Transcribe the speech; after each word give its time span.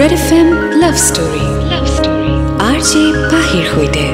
Red 0.00 0.12
F 0.18 0.28
M 0.38 0.48
love 0.82 0.96
story 1.08 1.44
love 1.72 1.84
story 1.96 2.32
R 2.68 2.78
J 2.88 3.02
পাহিৰ 3.32 3.64
সৈতে 3.72 4.04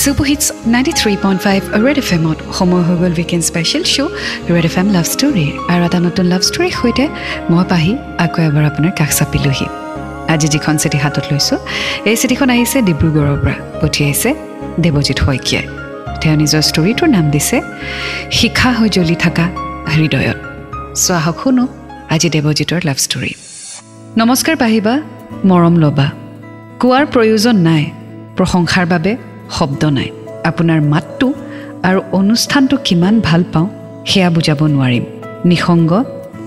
super hits 0.00 0.44
ninety 0.74 0.92
three 1.00 1.12
point 1.24 1.40
five 1.46 1.60
Red 1.84 1.98
F 2.02 2.08
এমত 2.16 2.38
সময় 2.58 2.82
হৈ 2.86 2.96
গ'ল 3.02 3.12
weekend 3.20 3.44
special 3.50 3.84
show' 3.94 4.10
Red 4.54 4.64
F 4.70 4.76
M 4.82 4.88
love 4.96 5.06
story 5.14 5.46
আৰু 5.72 5.82
এটা 5.88 5.98
নতুন 6.06 6.24
লাভ 6.32 6.42
ষ্টৰীৰ 6.48 6.72
সৈতে 6.80 7.04
মই 7.50 7.64
পাহি 7.72 7.92
আকৌ 8.24 8.38
এবাৰ 8.48 8.64
আপোনাৰ 8.70 8.92
কাষ 9.00 9.10
চাপিলোহি। 9.18 9.66
আজি 10.32 10.46
যিখন 10.54 10.74
চিঠি 10.82 10.98
হাতত 11.04 11.24
লৈছোঁ 11.32 11.58
এই 12.10 12.16
চিঠিখন 12.20 12.48
আহিছে 12.54 12.78
ডিব্ৰুগড়ৰ 12.88 13.36
পৰা। 13.44 13.56
পঠিয়াইছে 13.82 14.30
দেৱজিৎ 14.84 15.18
শইকীয়াই। 15.26 15.64
তেওঁ 16.20 16.36
নিজৰ 16.42 16.62
ষ্টৰীটোৰ 16.70 17.08
নাম 17.16 17.26
দিছে 17.34 17.56
শিখা 18.38 18.70
হৈ 18.78 18.88
জ্বলি 18.96 19.16
থকা 19.24 19.44
হৃদয়ত। 19.94 20.38
চ' 21.02 21.10
আহক 21.18 21.36
শুনো 21.42 21.64
আজি 22.14 22.28
দেৱজিতৰ 22.34 22.80
লাভ 22.88 22.98
ষ্টৰী 23.06 23.32
নমস্কাৰ 24.18 24.56
পাহিবা 24.56 24.94
মৰম 25.44 25.74
ল'বা। 25.82 26.06
কোৱাৰ 26.80 27.04
প্ৰয়োজন 27.06 27.56
নাই 27.68 27.84
প্ৰশংসাৰ 28.36 28.86
বাবে 28.86 29.16
শব্দ 29.50 29.84
নাই। 29.84 30.10
আপোনাৰ 30.44 30.80
মাতটো 30.92 31.34
আৰু 31.82 32.00
অনুষ্ঠানটো 32.12 32.76
কিমান 32.84 33.20
ভাল 33.20 33.44
পাওঁ 33.52 33.68
সেয়া 34.06 34.30
বুজাব 34.30 34.60
নোৱাৰিম। 34.74 35.04
নিসংগ 35.44 35.92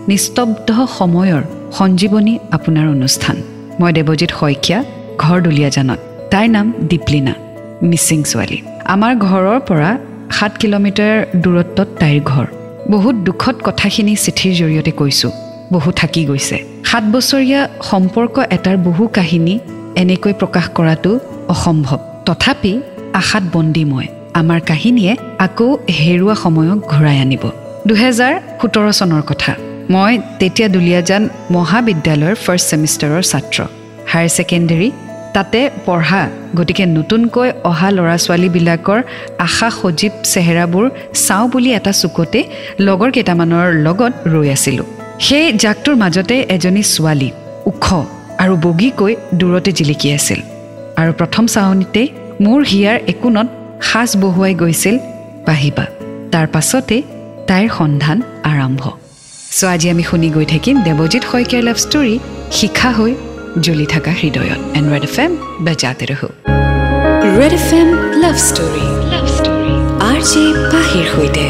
নিস্তব্ধ 0.07 0.69
সময়ৰ 0.97 1.43
সঞ্জীৱনী 1.77 2.39
আপোনাৰ 2.51 2.87
অনুষ্ঠান। 2.87 3.35
মই 3.79 3.91
দেৱজিৎ 3.93 4.31
শইকীয়া 4.39 4.79
ঘৰ 5.17 5.37
দুলীয়াজানত। 5.41 5.99
তাইৰ 6.31 6.49
নাম 6.49 6.73
দীপলিনা 6.89 7.33
মিচিং 7.81 8.19
ছোৱালী। 8.23 8.59
আমাৰ 8.85 9.13
ঘৰৰ 9.27 9.59
পৰা 9.69 9.97
সাত 10.37 10.51
কিলোমিটাৰ 10.61 11.15
দূৰত্বত 11.43 11.87
তাইৰ 11.99 12.19
ঘৰ। 12.31 12.45
বহুত 12.93 13.15
দুখত 13.27 13.55
কথাখিনি 13.63 14.13
চিঠিৰ 14.15 14.53
জৰিয়তে 14.61 14.91
কৈছোঁ। 14.91 15.31
বহু 15.73 15.89
থাকি 15.91 16.21
গৈছে। 16.29 16.57
সাত 16.89 17.03
বছৰীয়া 17.13 17.61
সম্পৰ্ক 17.89 18.35
এটাৰ 18.55 18.77
বহু 18.87 19.03
কাহিনী 19.17 19.55
এনেকৈ 20.01 20.33
প্ৰকাশ 20.41 20.65
কৰাটো 20.77 21.11
অসম্ভৱ। 21.53 21.99
তথাপি 22.27 22.73
আশাত 23.19 23.43
বন্দী 23.53 23.83
মই। 23.91 24.07
আমাৰ 24.39 24.59
কাহিনীয়ে 24.69 25.13
আকৌ 25.45 25.67
হেৰুৱা 25.97 26.35
সময়ক 26.43 26.79
ঘূৰাই 26.93 27.17
আনিব। 27.23 27.43
দুহেজাৰ 27.87 28.33
সোতৰ 28.59 28.87
চনৰ 28.99 29.23
কথা। 29.29 29.51
মই 29.93 30.13
তেতিয়া 30.39 30.67
দুলীয়াজান 30.75 31.23
মহাবিদ্যালয়ৰ 31.55 32.35
ফাৰ্ষ্ট 32.45 32.65
ছেমিষ্টাৰৰ 32.69 33.23
ছাত্ৰ। 33.31 33.57
হায়াৰ 34.11 34.29
ছেকেণ্ডেৰী 34.37 34.89
তাতে 35.35 35.59
পঢ়া 35.85 36.21
গতিকে 36.57 36.83
নতুনকৈ 36.97 37.49
অহা 37.69 37.89
ল'ৰা 37.97 38.15
ছোৱালীবিলাকৰ 38.23 38.99
আশা 39.45 39.69
সজীৱ 39.79 40.13
চেহেৰাবোৰ 40.33 40.85
চাওঁ 41.25 41.45
বুলি 41.53 41.69
এটা 41.79 41.91
চুকতে 42.01 42.39
লগৰ 42.87 43.09
কেইটামানৰ 43.15 43.65
লগত 43.85 44.13
ৰৈ 44.33 44.47
আছিলোঁ। 44.55 44.87
সেই 45.25 45.45
জাকটোৰ 45.63 45.95
মাজতে 46.03 46.35
এজনী 46.55 46.83
ছোৱালী 46.93 47.29
ওখ 47.69 47.85
আৰু 48.43 48.53
বগীকৈ 48.65 49.13
দূৰতে 49.39 49.71
জিলিকি 49.77 50.07
আছিল। 50.17 50.39
আৰু 51.01 51.11
প্ৰথম 51.19 51.43
চাৱনিতে 51.55 52.01
মোৰ 52.45 52.59
হিয়াৰ 52.71 52.97
একোণত 53.11 53.47
সাজ 53.89 54.09
বহুৱাই 54.23 54.53
গৈছিল 54.61 54.95
পাহিবা 55.47 55.85
তাৰ 56.33 56.47
পাছতে 56.53 56.97
তাইৰ 57.49 57.67
সন্ধান 57.79 58.17
আৰম্ভ। 58.51 58.81
চ' 59.57 59.63
আজি 59.73 59.87
আমি 59.93 60.03
শুনি 60.09 60.29
গৈ 60.35 60.45
থাকিম 60.53 60.75
দেৱজিৎ 60.87 61.23
শইকীয়াৰ 61.31 61.63
লাভ 61.67 61.77
ষ্টৰী 61.85 62.15
শিখা 62.57 62.89
হৈ 62.97 63.11
জ্বলি 63.65 63.85
থকা 63.93 64.11
হৃদয়ত। 64.21 64.59
এণ্ড 64.77 64.87
ৰেড 64.93 65.03
এফ 65.09 65.17
এম 65.23 65.31
বেজাতে 65.65 66.05
ৰহো। 66.11 66.29
Red 67.39 67.53
F 67.59 67.69
M 67.79 67.89
love 68.23 68.35
story 68.49 68.85
love 69.13 69.25
story 69.37 69.73
R 70.09 70.19
J 70.29 70.43
পাহিৰ 70.71 71.05
সৈতে। 71.13 71.45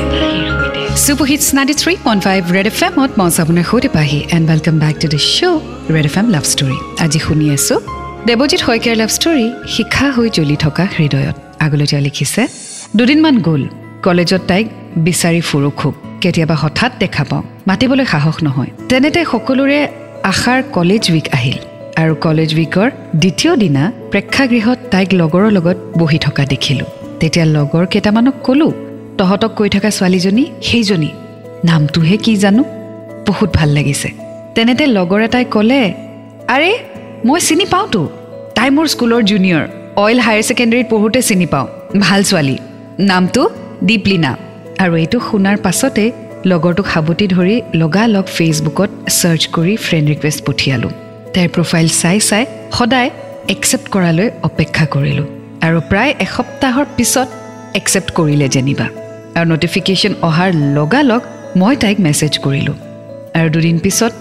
মই 3.20 3.30
আপোনাৰ 3.44 3.66
সৈতে 3.72 3.90
Pahi 3.98 4.20
and 4.36 4.46
welcome 4.52 4.76
back 4.84 4.96
to 5.02 5.08
the 5.14 5.20
show' 5.34 5.62
Red 5.96 6.06
F 6.10 6.16
M 6.22 6.28
love 6.36 6.46
story 6.54 6.78
আজি 7.04 7.20
শুনি 7.20 7.46
আছোঁ 7.56 7.78
দেৱজিৎ 8.28 8.62
শইকীয়াৰ 8.68 8.98
লাভ 9.02 9.10
ষ্টৰী 9.18 9.46
শিক্ষা 9.76 10.08
হৈ 10.16 10.28
জ্বলি 10.30 10.56
থকা 10.56 10.84
হৃদয়ত 10.98 11.36
আগলৈ 11.66 11.86
তেওঁ 11.92 12.02
লিখিছে 12.02 12.42
দুদিনমান 12.98 13.36
গ'ল 13.48 13.64
কলেজত 14.04 14.42
তাইক 14.48 14.66
বিচাৰি 15.08 15.42
ফুৰো 15.42 15.70
খুব 15.80 15.94
কেতিয়াবা 16.22 16.56
হঠাৎ 16.64 16.92
দেখা 17.00 17.24
পাওঁ 17.30 17.44
মাতিবলৈ 17.68 18.06
সাহস 18.14 18.36
নহয় 18.44 18.72
তেনেতে 18.90 19.20
সকলোৰে 19.34 19.80
আশাৰ 20.24 20.60
কলেজ 20.78 21.04
উইক 21.12 21.28
আহিল 21.34 21.58
আৰু 22.02 22.14
কলেজ 22.26 22.50
উইকৰ 22.58 22.88
দ্বিতীয় 23.22 23.54
দিনা 23.56 23.84
প্ৰেক্ষাগৃহত 24.12 24.80
তাইক 24.94 25.10
লগৰৰ 25.22 25.46
লগত 25.58 25.78
বহি 26.02 26.20
থকা 26.26 26.44
দেখিলোঁ 26.54 26.90
তেতিয়া 27.20 27.46
লগৰ 27.58 27.84
কেইটামানক 27.86 28.38
ক'লোঁ 28.44 28.74
তহঁতক 29.18 29.52
কৈ 29.56 29.70
থকা 29.70 29.90
ছোৱালীজনী 29.90 30.46
সেইজনী। 30.62 31.10
নামটোহে 31.66 32.18
কি 32.18 32.36
জানো? 32.36 32.64
বহুত 33.28 33.50
ভাল 33.54 33.70
লাগিছে। 33.70 34.10
তেনেতে 34.56 34.88
লগৰ 34.88 35.22
এটাই 35.22 35.46
ক'লে 35.46 35.94
আৰে 36.48 36.78
মই 37.26 37.40
চিনি 37.40 37.66
পাওঁতো। 37.66 38.10
তাই 38.56 38.70
মোৰ 38.70 38.88
স্কুলৰ 38.88 39.22
জুনিয়ৰ 39.22 39.68
অইল 39.96 40.20
হায়াৰ 40.20 40.44
ছেকেণ্ডেৰীত 40.44 40.88
পঢ়োঁতে 40.90 41.22
চিনি 41.22 41.46
পাওঁ। 41.46 41.68
ভাল 42.00 42.24
ছোৱালী। 42.24 42.58
নামটো 43.00 43.50
দীপলিনা। 43.84 44.38
আৰু 44.80 44.96
এইটো 44.96 45.20
শুনাৰ 45.20 45.58
পাছতে 45.58 46.12
লগৰটোক 46.46 46.88
সাৱটি 46.94 47.28
ধৰি 47.28 47.62
লগালগ 47.76 48.26
ফেচবুকত 48.38 48.90
ছাৰ্চ 49.10 49.48
কৰি 49.48 49.76
ফ্ৰেণ্ড 49.76 50.10
ৰিকুৱেষ্ট 50.10 50.40
পঠিয়ালোঁ। 50.46 50.92
তাইৰ 51.34 51.50
প্ৰফাইল 51.50 51.88
চাই 52.02 52.20
চাই 52.20 52.46
সদায় 52.72 53.10
একচেপ্ট 53.50 53.88
কৰালৈ 53.90 54.30
অপেক্ষা 54.44 54.86
কৰিলোঁ। 54.86 55.28
আৰু 55.62 55.80
প্ৰায় 55.90 56.14
এসপ্তাহৰ 56.20 56.86
পিছত 56.98 57.28
একচেপ্ট 57.74 58.10
কৰিলে 58.12 58.48
যেনিবা। 58.50 58.88
আৰু 59.38 59.48
নটিফিকেশ্যন 59.54 60.14
অহাৰ 60.28 60.50
লগালগ 60.78 61.22
মই 61.62 61.76
তাইক 61.84 61.98
মেছেজ 62.06 62.34
কৰিলোঁ। 62.46 62.78
আৰু 63.38 63.48
দুদিন 63.56 63.78
পিছত 63.84 64.14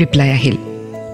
ৰিপ্লাই 0.00 0.28
আহিল। 0.38 0.56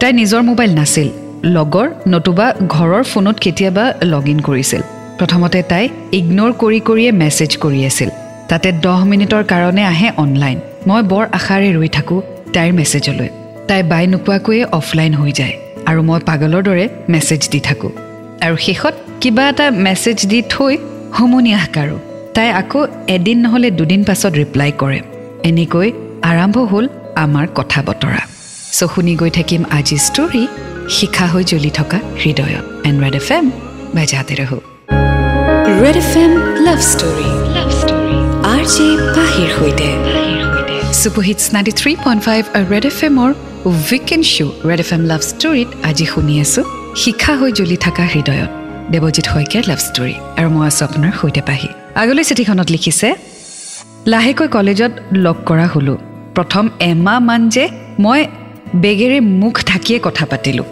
তাই 0.00 0.12
নিজৰ 0.20 0.42
মোবাইল 0.50 0.70
নাছিল 0.80 1.08
লগৰ 1.56 1.86
নতুবা 2.12 2.46
ঘৰৰ 2.74 3.02
ফোনত 3.10 3.36
কেতিয়াবা 3.44 3.84
লগ 4.12 4.24
ইন 4.32 4.40
কৰিছিল। 4.48 4.82
প্ৰথমতে 5.18 5.60
তাই 5.72 5.84
ইগন'ৰ 6.18 6.52
কৰি 6.62 6.80
কৰিয়ে 6.88 7.10
মেছেজ 7.22 7.50
কৰি 7.64 7.80
আছিল। 7.90 8.10
তাতে 8.50 8.68
দহ 8.84 8.98
মিনিটৰ 9.12 9.42
কাৰণে 9.52 9.82
আহে 9.92 10.08
অনলাইন 10.24 10.58
মই 10.88 11.02
বৰ 11.12 11.24
আশাৰে 11.38 11.68
ৰৈ 11.76 11.88
থাকোঁ 11.96 12.20
তাইৰ 12.54 12.72
মেছেজলৈ 12.78 13.30
তাই 13.68 13.80
বাই 13.90 14.04
নোপোৱাকৈয়ে 14.12 14.64
অফলাইন 14.78 15.12
হৈ 15.14 15.32
যায় 15.40 15.54
আৰু 15.88 16.00
মই 16.08 16.20
পাগলৰ 16.28 16.62
দৰে 16.68 16.84
মেছেজ 17.12 17.42
দি 17.52 17.60
থাকোঁ। 17.68 17.92
আৰু 18.44 18.56
শেষত 18.66 18.94
কিবা 19.20 19.44
এটা 19.48 19.66
মেছেজ 19.86 20.18
দি 20.30 20.38
থৈ 20.54 20.74
হুমুনিয়াহ 21.16 21.66
কাৰোঁ। 21.76 22.00
তাই 22.34 22.48
আকৌ 22.60 22.80
এদিন 23.16 23.38
নহ'লে 23.44 23.68
দুদিন 23.78 24.00
পাছত 24.08 24.32
ৰিপ্লাই 24.42 24.70
কৰে। 24.80 24.98
এনেকৈ 25.50 25.88
আৰম্ভ 26.30 26.56
হ'ল 26.70 26.86
আমাৰ 27.24 27.46
কথা 27.58 27.80
বতৰা। 27.88 28.22
চ' 28.76 28.90
শুনি 28.92 29.14
গৈ 29.20 29.30
থাকিম 29.38 29.62
আজি 29.78 29.96
ষ্টৰী 30.06 30.42
শিখা 30.96 31.26
হৈ 31.32 31.42
জ্বলি 31.50 31.70
থকা 31.78 31.98
হৃদয়ত। 32.22 32.64
এণ্ড 32.88 32.98
ৰেড 33.04 33.16
এফ 33.20 33.28
এম 33.36 33.44
বেজাতে 33.96 34.34
ৰহো। 34.40 34.58
Red 35.82 35.96
F 36.02 36.12
M 36.22 36.32
love 36.66 36.78
story 36.92 37.28
love 37.56 37.68
story 37.80 38.16
R 38.52 38.62
J 38.74 38.86
পাহিৰ 39.16 39.48
সৈতে। 39.56 39.88
Super hits 41.00 41.44
ninety 41.54 41.72
three 41.80 41.92
point 42.04 42.20
five 42.28 42.42
Red 42.72 42.84
F 42.90 42.98
এমৰ 43.08 43.30
weekend 43.70 44.24
show' 44.34 44.52
Red 44.68 44.80
F 44.84 44.90
M 44.96 45.02
love 45.10 45.20
ষ্টৰীত 45.30 45.68
আজি 45.88 46.06
শুনি 46.12 46.34
আছোঁ 46.44 46.64
শিখা 47.02 47.32
হৈ 47.40 47.50
জ্বলি 47.58 47.76
থকা 47.84 48.04
হৃদয়ত। 48.14 48.50
দেৱজিৎ 48.92 49.26
শইকীয়াৰ 49.32 49.64
লাভ 49.70 49.80
ষ্টৰী 49.88 50.14
আৰু 50.38 50.48
মই 50.54 50.64
আছোঁ 50.70 50.84
আপোনাৰ 50.88 51.12
সৈতে 51.20 51.42
পাহি। 51.50 51.70
আগলৈ 51.94 52.24
চিঠিখনত 52.24 52.70
লিখিছে 52.70 53.14
লাহেকৈ 54.06 54.48
কলেজত 54.48 54.92
লগ 55.12 55.36
কৰা 55.46 55.66
হ'লোঁ। 55.66 55.96
প্ৰথম 56.34 56.68
এমাহমান 56.80 57.48
যে 57.48 57.68
মই 57.98 58.26
বেগেৰে 58.74 59.20
মুখ 59.20 59.60
ঢাকিয়ে 59.66 60.00
কথা 60.02 60.26
পাতিলোঁ। 60.26 60.64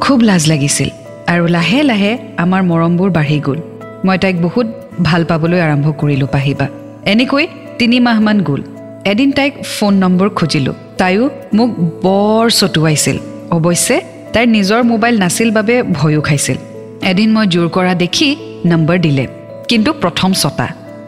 খুব 0.00 0.22
লাজ 0.22 0.48
লাগিছিল 0.48 0.88
আৰু 1.26 1.46
লাহে 1.46 1.82
লাহে 1.82 2.18
আমাৰ 2.36 2.62
মৰমবোৰ 2.62 3.10
বাঢ়ি 3.10 3.40
গ'ল। 3.40 3.58
মই 4.04 4.18
তাইক 4.18 4.42
বহুত 4.42 4.66
ভাল 5.02 5.24
পাবলৈ 5.24 5.60
আৰম্ভ 5.60 5.90
কৰিলোঁ 5.90 6.26
পাহিবা। 6.26 6.66
এনেকৈ 7.04 7.46
তিনিমাহমান 7.78 8.42
গ'ল। 8.42 8.62
এদিন 9.04 9.32
তাইক 9.32 9.62
ফোন 9.64 9.94
নম্বৰ 9.94 10.28
খুজিলোঁ। 10.28 10.74
তাইও 10.98 11.30
মোক 11.54 11.70
বৰ 12.02 12.50
চটুৱাইছিল। 12.50 13.18
অৱশ্যে 13.50 14.00
তাইৰ 14.32 14.48
নিজৰ 14.48 14.82
মোবাইল 14.82 15.18
নাছিল 15.18 15.50
বাবে 15.50 15.82
ভয়ো 15.82 16.20
খাইছিল। 16.20 16.56
এদিন 17.02 17.32
মই 17.32 17.46
জোৰ 17.46 17.68
কৰা 17.68 17.94
দেখি 17.94 18.36
নম্বৰ 18.66 18.98
দিলে। 18.98 19.26
কিন্তু 19.68 19.92
প্ৰথম 19.92 20.32
ছটা। 20.32 20.66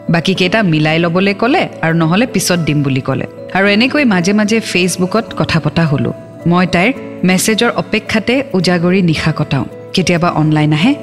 বাকীকেইটা 0.09 0.63
মিলাই 0.63 0.97
ল'বলৈ 0.99 1.33
ক'লে 1.33 1.63
আৰু 1.81 1.93
নহ'লে 1.93 2.25
পিছত 2.25 2.59
দিম 2.59 2.83
বুলি 2.83 3.01
ক'লে। 3.01 3.25
আৰু 3.53 3.67
এনেকৈ 3.67 4.03
মাজে 4.05 4.33
মাজে 4.33 4.59
ফেচবুকত 4.59 5.25
কথা 5.37 5.59
পতা 5.59 5.83
হ'লোঁ। 5.85 6.13
মই 6.47 6.65
তাইৰ 6.65 6.93
মেছেজৰ 7.23 7.71
অপেক্ষাতে 7.75 8.43
উজাগৰি 8.53 9.01
নিশা 9.01 9.31
কটাওঁ। 9.31 9.65
কেতিয়াবা 9.93 10.29
অনলাইন 10.29 10.73
আহে 10.73 10.95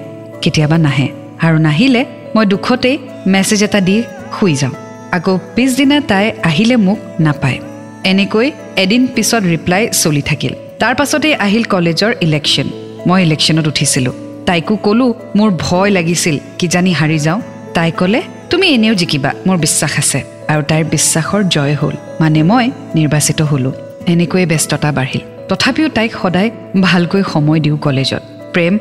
কেতিয়াবা 0.42 0.78
নাহে। 0.78 1.08
আৰু 1.42 1.58
নাহিলে 1.58 2.02
মই 2.34 2.46
দুখতেই 2.46 2.98
মেছেজ 3.26 3.62
এটা 3.62 3.80
দি 3.80 4.02
শুই 4.38 4.54
যাওঁ। 4.54 4.74
আকৌ 5.12 5.38
পিছদিনা 5.54 6.00
তাই 6.00 6.32
আহিলে 6.42 6.76
মোক 6.76 6.98
নাপায়। 7.20 7.58
এনেকৈ 8.04 8.50
এদিন 8.76 9.06
পিছত 9.14 9.42
ৰিপ্লাই 9.44 9.82
চলি 9.92 10.22
থাকিল। 10.22 10.52
তাৰ 10.78 10.94
পাছতেই 10.94 11.34
আহিল 11.34 11.64
কলেজৰ 11.64 12.12
ইলেকশ্যন। 12.20 12.66
মই 13.06 13.22
ইলেকশ্যনত 13.22 13.66
উঠিছিলোঁ। 13.66 14.25
তাইকো 14.46 14.74
ক'লোঁ 14.76 15.10
মোৰ 15.36 15.50
ভয় 15.58 15.90
লাগিছিল 15.90 16.36
কিজানি 16.58 16.92
হাৰি 16.92 17.18
যাওঁ। 17.18 17.40
তাই 17.74 17.90
ক'লে 17.98 18.20
তুমি 18.50 18.66
এনেও 18.66 18.94
জিকিবা 18.94 19.30
মোৰ 19.46 19.56
বিশ্বাস 19.56 19.92
আছে। 19.98 20.20
আৰু 20.52 20.62
তাইৰ 20.70 20.84
বিশ্বাসৰ 20.94 21.42
জয় 21.54 21.74
হ'ল 21.74 21.94
মানে 22.20 22.42
মই 22.42 22.66
নিৰ্বাচিত 22.94 23.40
হ'লোঁ। 23.42 23.72
এনেকৈয়ে 24.12 24.46
ব্যস্ততা 24.46 24.90
বাঢ়িল। 24.92 25.24
তথাপিও 25.48 25.88
তাইক 25.88 26.12
সদায় 26.22 26.50
ভালকৈ 26.80 27.22
সময় 27.32 27.60
দিওঁ 27.60 27.78
কলেজত। 27.78 28.22
প্ৰেম 28.54 28.74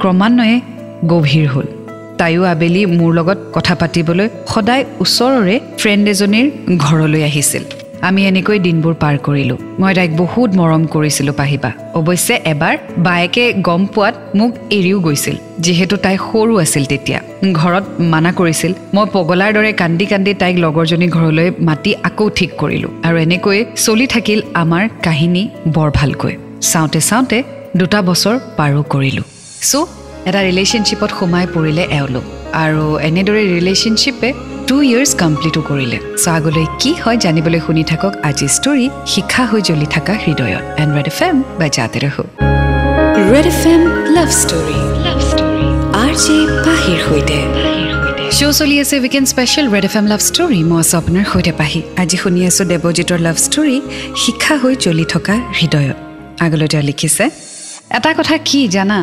ক্ৰমান্বয়ে 0.00 0.56
গভীৰ 1.12 1.46
হ'ল। 1.48 1.66
তাইও 2.18 2.42
আবেলি 2.44 2.82
মোৰ 2.98 3.10
লগত 3.18 3.38
কথা 3.52 3.74
পাতিবলৈ 3.74 4.28
সদায় 4.52 4.84
ওচৰৰে 5.00 5.56
ফ্ৰেণ্ড 5.78 6.04
এজনীৰ 6.08 6.46
ঘৰলৈ 6.78 7.22
আহিছিল। 7.28 7.64
আমি 8.02 8.20
এনেকৈ 8.26 8.58
দিনবোৰ 8.58 8.94
পাৰ 8.94 9.16
কৰিলোঁ। 9.26 9.58
মই 9.80 9.92
তাইক 9.94 10.10
বহুত 10.16 10.50
মৰম 10.60 10.82
কৰিছিলোঁ 10.86 11.34
পাহিবা। 11.40 11.70
অৱশ্যে 12.00 12.34
এবাৰ 12.52 12.74
বায়েকে 12.98 13.44
গম 13.68 13.82
পোৱাত 13.94 14.14
মোক 14.38 14.52
এৰিও 14.78 14.98
গৈছিল 15.00 15.36
যিহেতু 15.64 15.94
তাই 16.04 16.16
সৰু 16.28 16.52
আছিল 16.64 16.84
তেতিয়া। 16.92 17.20
ঘৰত 17.60 17.84
মানা 18.12 18.30
কৰিছিল। 18.32 18.72
মই 18.94 19.06
পগলাৰ 19.12 19.50
দৰে 19.56 19.72
কান্দি 19.72 20.06
কান্দি 20.06 20.32
তাইক 20.34 20.56
লগৰজনী 20.64 21.08
ঘৰলৈ 21.16 21.48
মাতি 21.68 21.90
আকৌ 22.08 22.26
ঠিক 22.38 22.50
কৰিলোঁ। 22.58 22.90
আৰু 23.06 23.16
এনেকৈ 23.26 23.58
চলি 23.86 24.06
থাকিল 24.06 24.38
আমাৰ 24.62 24.82
কাহিনী 25.06 25.42
বৰ 25.74 25.88
ভালকৈ। 25.94 26.34
চাওঁতে 26.72 27.00
চাওঁতে 27.00 27.38
দুটা 27.76 27.98
বছৰ 28.02 28.34
পাৰো 28.58 28.82
কৰিলোঁ। 28.94 29.26
চ' 29.70 29.86
এটা 30.28 30.40
ৰিলেশ্যনশ্বিপত 30.48 31.10
সোমাই 31.18 31.46
পৰিলে 31.54 31.82
এওঁলোক 31.98 32.24
আৰু 32.64 32.84
এনেদৰে 33.08 33.42
ৰিলেশ্যনশ্বিপে 33.54 34.32
টু 34.68 34.76
ইয়েৰ্ছ 34.90 35.12
কমপ্লিটো 35.22 35.60
কৰিলে। 35.68 35.98
চ' 36.22 36.28
আগলৈ 36.38 36.66
কি 36.82 36.90
হয় 37.02 37.18
জানিবলৈ 37.24 37.60
শুনি 37.66 37.82
থাকক 37.90 38.12
আজি 38.28 38.46
ষ্টৰী 38.56 38.86
শিক্ষা 39.12 39.44
হৈ 39.50 39.60
জ্বলি 39.68 39.86
থকা 39.94 40.14
হৃদয়ত। 40.24 40.62
এণ্ড 40.82 40.90
ৰেড 40.96 41.08
এফ 41.12 41.20
এম 41.28 41.36
বা 41.58 41.66
জাতে 41.76 41.98
ৰহো 42.04 42.24
Red 43.32 43.46
F 43.52 43.62
M 43.72 43.82
love 44.16 44.30
story 44.42 44.78
love 45.06 45.18
story 45.30 45.64
R 46.02 46.12
J 46.24 46.36
পাহিৰ 46.66 46.98
সৈতে। 47.06 47.38
শ্ব' 48.36 48.54
চলি 48.60 48.76
আছে 48.82 48.94
weekend 49.04 49.26
special 49.32 49.66
Red 49.74 49.84
F 49.88 49.94
M 50.00 50.06
love 50.12 50.20
story 50.28 50.60
মই 50.70 50.78
আছোঁ 50.82 50.96
আপোনাৰ 51.02 51.24
সৈতে 51.32 51.52
পাহি। 51.60 51.80
আজি 52.02 52.16
শুনি 52.22 52.40
আছোঁ 52.50 52.64
দেৱজিতৰ 52.72 53.20
লাভ 53.26 53.36
ষ্টৰী 53.46 53.76
শিক্ষা 54.22 54.54
হৈ 54.62 54.74
জ্বলি 54.84 55.04
থকা 55.12 55.34
হৃদয়ত। 55.58 55.96
আগলৈ 56.44 56.66
তেওঁ 56.72 56.84
লিখিছে 56.90 57.24
এটা 57.96 58.10
কথা 58.18 58.34
কি 58.48 58.60
জানা? 58.76 58.98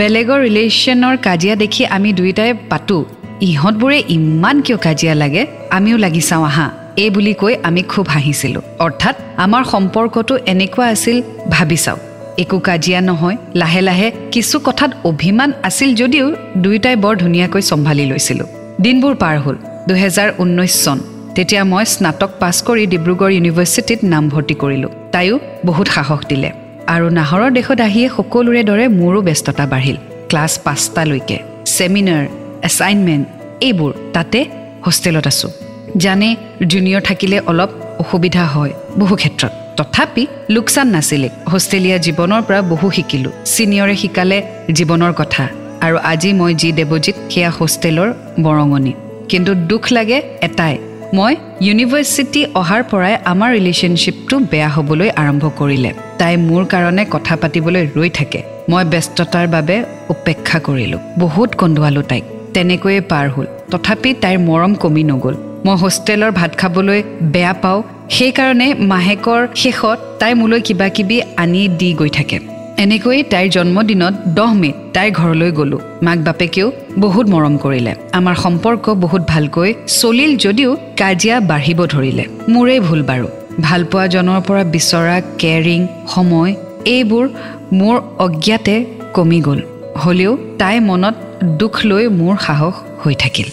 বেলেগৰ 0.00 0.38
ৰিলেশ্যনৰ 0.46 1.14
কাজিয়া 1.26 1.54
দেখি 1.62 1.82
আমি 1.96 2.08
দুয়োটাই 2.18 2.50
পাতোঁ। 2.72 3.04
ইহঁতবোৰে 3.40 4.02
ইমান 4.08 4.60
কিয় 4.60 4.78
কাজিয়া 4.78 5.14
লাগে? 5.14 5.46
আমিও 5.70 5.96
লাগি 5.96 6.20
চাওঁ 6.20 6.44
আহা। 6.44 6.70
এই 6.96 7.10
বুলি 7.10 7.34
কৈ 7.34 7.56
আমি 7.62 7.82
খুব 7.82 8.06
হাঁহিছিলোঁ। 8.08 8.62
অৰ্থাৎ 8.78 9.16
আমাৰ 9.36 9.64
সম্পৰ্কটো 9.64 10.36
এনেকুৱা 10.46 10.86
আছিল 10.88 11.22
ভাবি 11.50 11.76
চাওক। 11.76 11.98
একো 12.38 12.58
কাজিয়া 12.58 13.00
নহয়। 13.00 13.36
লাহে 13.54 13.80
লাহে 13.80 14.12
কিছু 14.32 14.60
কথাত 14.64 14.90
অভিমান 15.04 15.52
আছিল 15.62 15.94
যদিও 15.94 16.36
দুয়োটাই 16.56 16.96
বৰ 16.96 17.16
ধুনীয়াকৈ 17.16 17.62
চম্ভালি 17.62 18.06
লৈছিলোঁ। 18.06 18.46
দিনবোৰ 18.80 19.14
পাৰ 19.14 19.38
হ'ল 19.38 19.56
দুহেজাৰ 19.88 20.28
ঊনৈছ 20.38 20.74
চন। 20.84 20.98
তেতিয়া 21.34 21.64
মই 21.64 21.84
স্নাতক 21.84 22.30
পাছ 22.40 22.62
কৰি 22.62 22.86
ডিব্ৰুগড় 22.86 23.32
ইউনিভাৰ্চিটিত 23.32 23.98
নামভৰ্তি 24.04 24.54
কৰিলোঁ। 24.54 24.90
তাইও 25.12 25.38
বহুত 25.66 25.88
সাহস 25.88 26.20
দিলে। 26.28 26.50
আৰু 26.86 27.06
নাহৰৰ 27.10 27.50
দেশত 27.50 27.80
আহিয়ে 27.80 28.08
সকলোৰে 28.16 28.62
দৰে 28.62 28.84
মোৰো 28.88 29.20
ব্যস্ততা 29.22 29.66
বাঢ়িল। 29.66 29.96
ক্লাছ 30.28 30.52
পাঁচটালৈকে। 30.64 31.38
ছেমিনাৰ। 31.66 32.24
এছাইনমেণ্ট 32.64 33.28
এইবোৰ 33.60 33.92
তাতে 34.12 34.44
হোষ্টেলত 34.86 35.26
আছোঁ। 35.26 35.50
জানে 35.96 36.36
জুনিয়ৰ 36.66 37.00
থাকিলে 37.00 37.40
অলপ 37.40 37.70
অসুবিধা 37.98 38.44
হয় 38.44 38.72
বহু 38.98 39.16
ক্ষেত্ৰত। 39.16 39.52
তথাপি 39.76 40.26
লোকচান 40.50 40.86
নাছিলে। 40.86 41.28
হোষ্টেলীয়া 41.52 41.98
জীৱনৰ 41.98 42.42
পৰা 42.42 42.62
বহু 42.62 42.90
শিকিলোঁ। 42.90 43.32
ছিনিয়ৰে 43.44 43.96
শিকালে 43.96 44.42
জীৱনৰ 44.72 45.12
কথা। 45.12 45.48
আৰু 45.80 45.96
আজি 45.96 46.32
মই 46.32 46.54
যি 46.54 46.72
দেৱজিত 46.72 47.14
সেয়া 47.30 47.50
হোষ্টেলৰ 47.50 48.12
বৰঙণি। 48.42 48.92
কিন্তু 49.28 49.54
দুখ 49.54 49.92
লাগে 49.92 50.22
এটাই। 50.42 50.78
মই 51.14 51.36
ইউনিভাৰ্চিটি 51.60 52.46
অহাৰ 52.54 52.82
পৰাই 52.82 53.16
আমাৰ 53.24 53.52
ৰিলেশ্যনশ্বিপটো 53.52 54.38
বেয়া 54.38 54.68
হ'বলৈ 54.68 55.10
আৰম্ভ 55.10 55.50
কৰিলে। 55.56 55.92
তাই 56.18 56.36
মোৰ 56.36 56.64
কাৰণে 56.64 57.06
কথা 57.10 57.36
পাতিবলৈ 57.36 57.86
ৰৈ 57.96 58.10
থাকে। 58.10 58.42
মই 58.68 58.84
ব্যস্ততাৰ 58.84 59.48
বাবে 59.48 59.84
উপেক্ষা 60.08 60.58
কৰিলোঁ। 60.58 60.98
বহুত 61.18 61.54
কন্দুৱালোঁ 61.54 62.02
তাইক। 62.02 62.39
তেনেকৈয়ে 62.54 63.00
পাৰ 63.00 63.28
হ'ল। 63.28 63.46
তথাপি 63.70 64.14
তাইৰ 64.14 64.38
মৰম 64.38 64.74
কমি 64.74 65.04
নগ'ল। 65.04 65.34
মই 65.64 65.76
হোষ্টেলৰ 65.76 66.30
ভাত 66.30 66.56
খাবলৈ 66.56 67.02
বেয়া 67.22 67.52
পাওঁ। 67.52 67.82
সেইকাৰণে 68.10 68.74
মাহেকৰ 68.74 69.48
শেষত 69.54 69.98
তাই 70.18 70.34
মোলৈ 70.34 70.60
কিবা 70.60 70.88
কিবি 70.88 71.22
আনি 71.36 71.68
দি 71.68 71.94
গৈ 71.94 72.08
থাকে। 72.08 72.38
এনেকৈয়ে 72.76 73.22
তাইৰ 73.22 73.48
জন্মদিনত 73.48 74.14
দহ 74.26 74.54
মে'ত 74.54 74.74
তাইৰ 74.94 75.10
ঘৰলৈ 75.10 75.50
গ'লোঁ। 75.50 75.80
মাক 76.02 76.18
বাপেকেও 76.18 76.72
বহুত 76.98 77.26
মৰম 77.28 77.56
কৰিলে। 77.56 77.94
আমাৰ 78.12 78.34
সম্পৰ্ক 78.34 78.90
বহুত 78.90 79.22
ভালকৈ 79.28 79.74
চলিল 79.86 80.36
যদিও 80.36 80.76
কাজিয়া 80.96 81.40
বাঢ়িব 81.40 81.86
ধৰিলে। 81.86 82.24
মোৰেই 82.48 82.80
ভুল 82.80 83.02
বাৰু। 83.02 83.26
ভালপোৱাজনৰ 83.60 84.40
পৰা 84.40 84.64
বিচৰা 84.64 85.20
কেয়াৰিং 85.38 85.86
সময় 86.08 86.54
এইবোৰ 86.84 87.28
মোৰ 87.72 87.96
অজ্ঞাতে 88.18 88.84
কমি 89.14 89.40
গ'ল। 89.40 89.60
হ'লেও 89.96 90.38
তাই 90.58 90.80
মনত 90.80 91.14
দুখ 91.60 91.74
লৈ 91.90 92.04
মোৰ 92.20 92.34
সাহস 92.46 92.74
হৈ 93.02 93.14
থাকিল। 93.22 93.48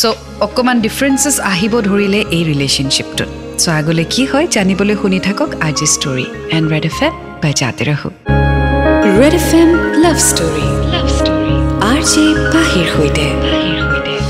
চ' 0.00 0.16
অকণমান 0.46 0.76
ডিফাৰেঞ্চেছ 0.86 1.36
আহিব 1.52 1.72
ধৰিলে 1.88 2.20
এই 2.36 2.42
ৰিলেশ্যনশ্বিপটোত 2.50 3.30
চ' 3.62 3.68
আগলৈ 3.80 4.04
কি 4.14 4.22
হয় 4.30 4.46
জানিবলৈ 4.56 4.94
শুনি 5.02 5.18
থাকক 5.26 5.50
আজি 5.68 5.86
story 5.94 6.26
and 6.56 6.66
Red 6.72 6.84
F 6.90 6.98
M 7.06 7.12
বাই 7.42 7.52
জাতে 7.60 7.82
ৰহো 7.90 8.08
Red 9.20 9.34
F 9.40 9.48
M 9.60 9.70
love 10.04 10.16
story 10.30 10.66
love 10.94 11.06
story 11.18 11.54
R 11.90 12.00
J 12.12 12.24
পাহিৰ 12.54 12.86
সৈতে। 12.94 13.26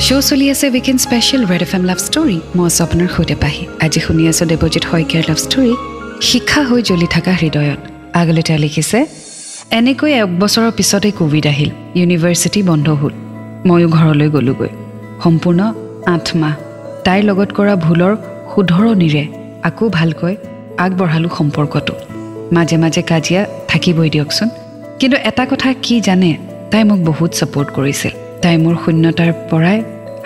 শ্ব' 0.07 0.25
চলি 0.31 0.47
আছে 0.53 0.67
weekend 0.75 1.01
special 1.07 1.43
Red 1.53 1.63
F 1.67 1.73
M 1.77 1.83
love 1.91 1.99
story 2.07 2.37
মই 2.57 2.65
আছোঁ 2.71 2.83
আপোনাৰ 2.87 3.09
সৈতে 3.17 3.37
পাহি। 3.45 3.63
আজি 3.85 4.01
শুনি 4.07 4.23
আছোঁ 4.31 4.47
দেৱজিৎ 4.53 4.85
শইকীয়াৰ 4.91 5.25
লাভ 5.31 5.39
ষ্টৰী 5.47 5.73
শিক্ষা 6.31 6.61
হৈ 6.69 6.81
জ্বলি 6.89 7.09
থকা 7.15 7.33
হৃদয়ত। 7.41 7.81
আগলৈ 8.21 8.43
তেওঁ 8.49 8.61
লিখিছে 8.65 8.99
এনেকৈ 9.79 10.13
এক 10.13 10.31
বছৰৰ 10.41 10.71
পিছতে 10.77 11.11
ক'ভিড 11.19 11.47
আহিল। 11.47 11.71
ইউনিভাৰ্চিটি 11.99 12.63
বন্ধ 12.63 12.89
হ'ল। 12.91 13.13
ময়ো 13.67 13.89
ঘৰলৈ 13.89 14.29
গ'লোগৈ। 14.29 14.69
সম্পূৰ্ণ 15.25 15.61
আঠ 16.07 16.27
মাহ। 16.37 16.55
তাইৰ 17.05 17.23
লগত 17.29 17.51
কৰা 17.53 17.75
ভুলৰ 17.77 18.13
শুধৰণিৰে 18.53 19.25
আকৌ 19.69 19.89
ভালকৈ 19.89 20.35
আগবঢ়ালোঁ 20.85 21.31
সম্পৰ্কটো। 21.39 21.95
মাজে 22.53 22.77
মাজে 22.77 23.03
কাজিয়া 23.03 23.43
থাকিবই 23.69 24.11
দিয়কচোন। 24.11 24.49
কিন্তু 25.01 25.17
এটা 25.25 25.45
কথা 25.47 25.69
কি 25.83 26.01
জানে 26.01 26.31
তাই 26.71 26.83
মোক 26.85 27.01
বহুত 27.11 27.31
ছাপোৰ্ট 27.33 27.69
কৰিছিল। 27.77 28.13
তাই 28.43 28.57
মোৰ 28.57 28.75
শূন্যতাৰ 28.85 29.33
পৰাই 29.51 29.79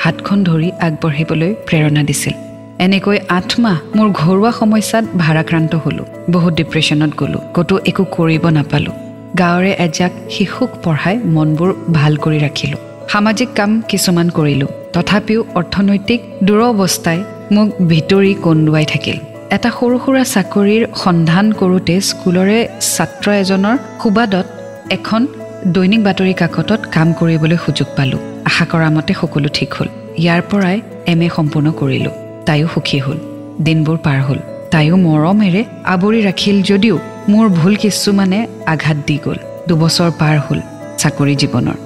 হাতখন 0.03 0.39
ধৰি 0.45 0.69
আগবাঢ়িবলৈ 0.87 1.51
প্ৰেৰণা 1.67 2.03
দিছিল। 2.03 2.35
এনেকৈ 2.85 3.19
আঠ 3.29 3.51
মাহ 3.61 3.77
মোৰ 3.97 4.09
ঘৰুৱা 4.21 4.51
সমস্যাত 4.53 5.05
ভাৰাক্ৰান্ত 5.19 5.73
হ'লোঁ। 5.75 6.07
বহুত 6.31 6.53
ডিপ্ৰেশ্যনত 6.55 7.13
গ'লোঁ। 7.17 7.43
ক'তো 7.55 7.75
একো 7.91 8.05
কৰিব 8.17 8.45
নাপালোঁ। 8.49 9.06
গাঁৱৰে 9.41 9.73
এজাক 9.87 10.13
শিশুক 10.31 10.71
পঢ়াই 10.85 11.17
মনবোৰ 11.37 11.71
ভাল 11.93 12.17
কৰি 12.17 12.39
ৰাখিলোঁ। 12.39 12.81
সামাজিক 13.13 13.49
কাম 13.55 13.71
কিছুমান 13.91 14.29
কৰিলোঁ। 14.31 14.71
তথাপিও 14.93 15.41
অৰ্থনৈতিক 15.55 16.21
দুৰৱস্থাই 16.43 17.19
মোক 17.55 17.69
ভিতৰি 17.89 18.35
কন্দুৱাই 18.35 18.85
থাকিল। 18.85 19.17
এটা 19.57 19.71
সৰু 19.71 19.97
সুৰা 20.05 20.25
চাকৰিৰ 20.35 20.83
সন্ধান 21.05 21.47
কৰোঁতে 21.53 21.95
স্কুলৰে 22.01 22.59
ছাত্ৰ 22.95 23.27
এজনৰ 23.43 23.77
সুবাদত 24.03 24.47
এখন 24.91 25.27
দৈনিক 25.75 26.01
বাতৰি 26.05 26.33
কাকতত 26.33 26.81
কাম 26.95 27.09
কৰিবলৈ 27.13 27.59
সুযোগ 27.65 27.89
পালোঁ। 27.97 28.21
আশা 28.45 28.65
কৰা 28.65 28.89
মতে 28.91 29.13
সকলো 29.21 29.49
ঠিক 29.55 29.71
হ'ল। 29.75 29.89
ইয়াৰ 30.23 30.43
পৰাই 30.51 30.77
এম 31.13 31.21
এ 31.23 31.29
সম্পূৰ্ণ 31.37 31.67
কৰিলোঁ। 31.73 32.15
তাইও 32.47 32.67
সুখী 32.75 32.99
হ'ল। 32.99 33.19
দিনবোৰ 33.63 33.97
পাৰ 33.97 34.21
হ'ল। 34.21 34.39
তাইও 34.73 34.97
মৰমেৰে 34.97 35.63
আৱৰি 35.95 36.21
ৰাখিল 36.29 36.57
যদিও 36.63 36.97
মোৰ 37.29 37.49
ভুল 37.49 37.77
কিছুমানে 37.77 38.47
আঘাত 38.67 38.97
দি 39.07 39.17
গ'ল। 39.25 39.39
দুবছৰ 39.69 40.11
পাৰ 40.21 40.37
হ'ল 40.39 40.61
চাকৰি 40.99 41.35
জীৱনৰ। 41.43 41.77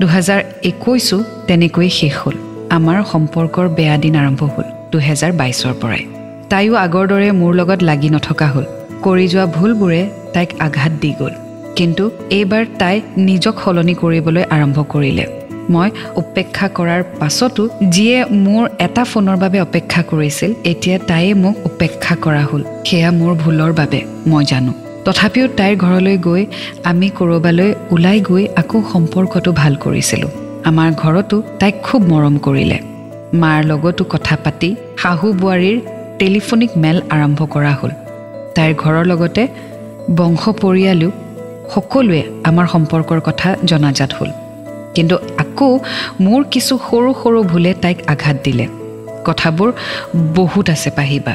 দুহেজাৰ 0.00 0.40
একৈছো 0.70 1.16
তেনেকৈ 1.46 1.88
শেষ 1.88 2.14
হ'ল। 2.22 2.36
আমাৰ 2.70 2.98
সম্পৰ্কৰ 3.12 3.66
বেয়া 3.68 3.96
দিন 3.98 4.14
আৰম্ভ 4.16 4.40
হ'ল 4.44 4.64
দুহেজাৰ 4.92 5.32
বাইছৰ 5.32 5.74
পৰাই। 5.82 6.04
তাইও 6.50 6.74
আগৰ 6.74 7.04
দৰে 7.08 7.28
মোৰ 7.32 7.52
লগত 7.54 7.80
লাগি 7.82 8.08
নথকা 8.10 8.46
হ'ল। 8.46 8.66
কৰি 9.02 9.26
যোৱা 9.28 9.46
ভুলবোৰে 9.46 10.02
তাইক 10.34 10.50
আঘাত 10.60 10.92
দি 11.00 11.10
গ'ল। 11.20 11.34
কিন্তু 11.76 12.04
এইবাৰ 12.30 12.64
তাই 12.78 12.96
নিজক 13.16 13.54
সলনি 13.64 13.94
কৰিবলৈ 13.94 14.44
আৰম্ভ 14.50 14.78
কৰিলে। 14.82 15.24
মই 15.70 15.88
উপেক্ষা 16.16 16.66
কৰাৰ 16.68 17.02
পাছতো 17.20 17.62
যিয়ে 17.88 18.24
মোৰ 18.44 18.68
এটা 18.78 19.04
ফোনৰ 19.04 19.36
বাবে 19.36 19.58
অপেক্ষা 19.60 20.02
কৰিছিল 20.02 20.50
এতিয়া 20.64 20.98
তাইয়ে 20.98 21.34
মোক 21.34 21.54
উপেক্ষা 21.66 22.14
কৰা 22.24 22.42
হ'ল। 22.52 22.62
সেয়া 22.86 23.10
মোৰ 23.10 23.32
ভুলৰ 23.34 23.72
বাবে 23.72 24.00
মই 24.26 24.44
জানো। 24.44 24.72
তথাপিও 25.04 25.46
তাইৰ 25.58 25.76
ঘৰলৈ 25.76 26.16
গৈ 26.18 26.42
আমি 26.84 27.08
ক'ৰবালৈ 27.18 27.70
ওলাই 27.90 28.20
গৈ 28.20 28.44
আকৌ 28.56 28.78
সম্পৰ্কটো 28.92 29.50
ভাল 29.52 29.74
কৰিছিলোঁ। 29.74 30.30
আমাৰ 30.64 30.88
ঘৰতো 30.94 31.42
তাইক 31.60 31.74
খুব 31.82 32.00
মৰম 32.08 32.34
কৰিলে। 32.38 32.78
মাৰ 33.34 33.64
লগতো 33.64 34.04
কথা 34.04 34.36
পাতি 34.44 34.68
শাহু 35.02 35.26
বোৱাৰীৰ 35.32 35.78
টেলিফোনিক 36.18 36.70
মেল 36.76 36.98
আৰম্ভ 37.10 37.40
কৰা 37.44 37.72
হ'ল। 37.72 37.90
তাইৰ 38.54 38.74
ঘৰৰ 38.74 39.04
লগতে 39.06 39.42
বংশ 40.16 40.42
পৰিয়ালো 40.62 41.08
সকলোৱে 41.74 42.22
আমাৰ 42.44 42.66
সম্পৰ্কৰ 42.66 43.20
কথা 43.20 43.48
জনাজাত 43.64 44.12
হ'ল। 44.18 44.30
কিন্তু 44.94 45.18
আকৌ 45.58 45.78
মোৰ 46.24 46.40
কিছু 46.54 46.74
সৰু 46.88 47.10
সৰু 47.22 47.38
ভুলে 47.42 47.72
তাইক 47.82 47.98
আঘাত 48.12 48.36
দিলে। 48.44 48.66
কথাবোৰ 49.26 49.68
বহুত 50.38 50.66
আছে 50.74 50.90
পাহিবা। 50.98 51.34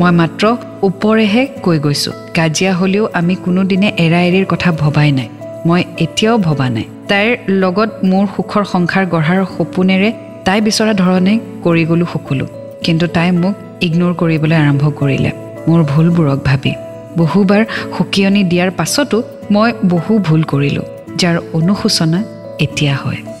মই 0.00 0.12
মাত্ৰ 0.20 0.44
ওপৰেহে 0.88 1.42
কৈ 1.64 1.78
গৈছোঁ। 1.78 2.14
কাজিয়া 2.36 2.72
হ'লেও 2.72 3.04
আমি 3.18 3.34
কোনোদিনে 3.44 3.88
এৰা 4.04 4.20
এৰিৰ 4.28 4.46
কথা 4.52 4.68
ভবাই 4.82 5.10
নাই। 5.18 5.28
মই 5.66 5.80
এতিয়াও 6.04 6.36
ভবা 6.38 6.66
নাই। 6.70 6.86
তাইৰ 7.10 7.30
লগত 7.62 7.90
মোৰ 8.10 8.24
সুখৰ 8.34 8.64
সংসাৰ 8.72 9.04
গঢ়াৰ 9.14 9.40
সপোনেৰে 9.54 10.10
তাই 10.46 10.58
বিচৰা 10.60 10.92
ধৰণে 11.02 11.34
কৰি 11.64 11.82
গ'লোঁ 11.90 12.08
সকলো। 12.12 12.44
কিন্তু 12.84 13.04
তাই 13.06 13.28
মোক 13.42 13.54
ইগন'ৰ 13.86 14.12
কৰিবলৈ 14.20 14.56
আৰম্ভ 14.64 14.84
কৰিলে। 15.00 15.30
মোৰ 15.68 15.80
ভুলবোৰক 15.92 16.38
ভাবি। 16.48 16.72
বহুবাৰ 17.20 17.62
সুকিয়নি 17.96 18.42
দিয়াৰ 18.50 18.70
পাছতো 18.78 19.16
মই 19.54 19.70
বহু 19.92 20.12
ভুল 20.26 20.42
কৰিলোঁ 20.52 20.86
যাৰ 21.20 21.36
অনুশোচনা 21.58 22.20
এতিয়া 22.58 22.96
হয়। 23.04 23.35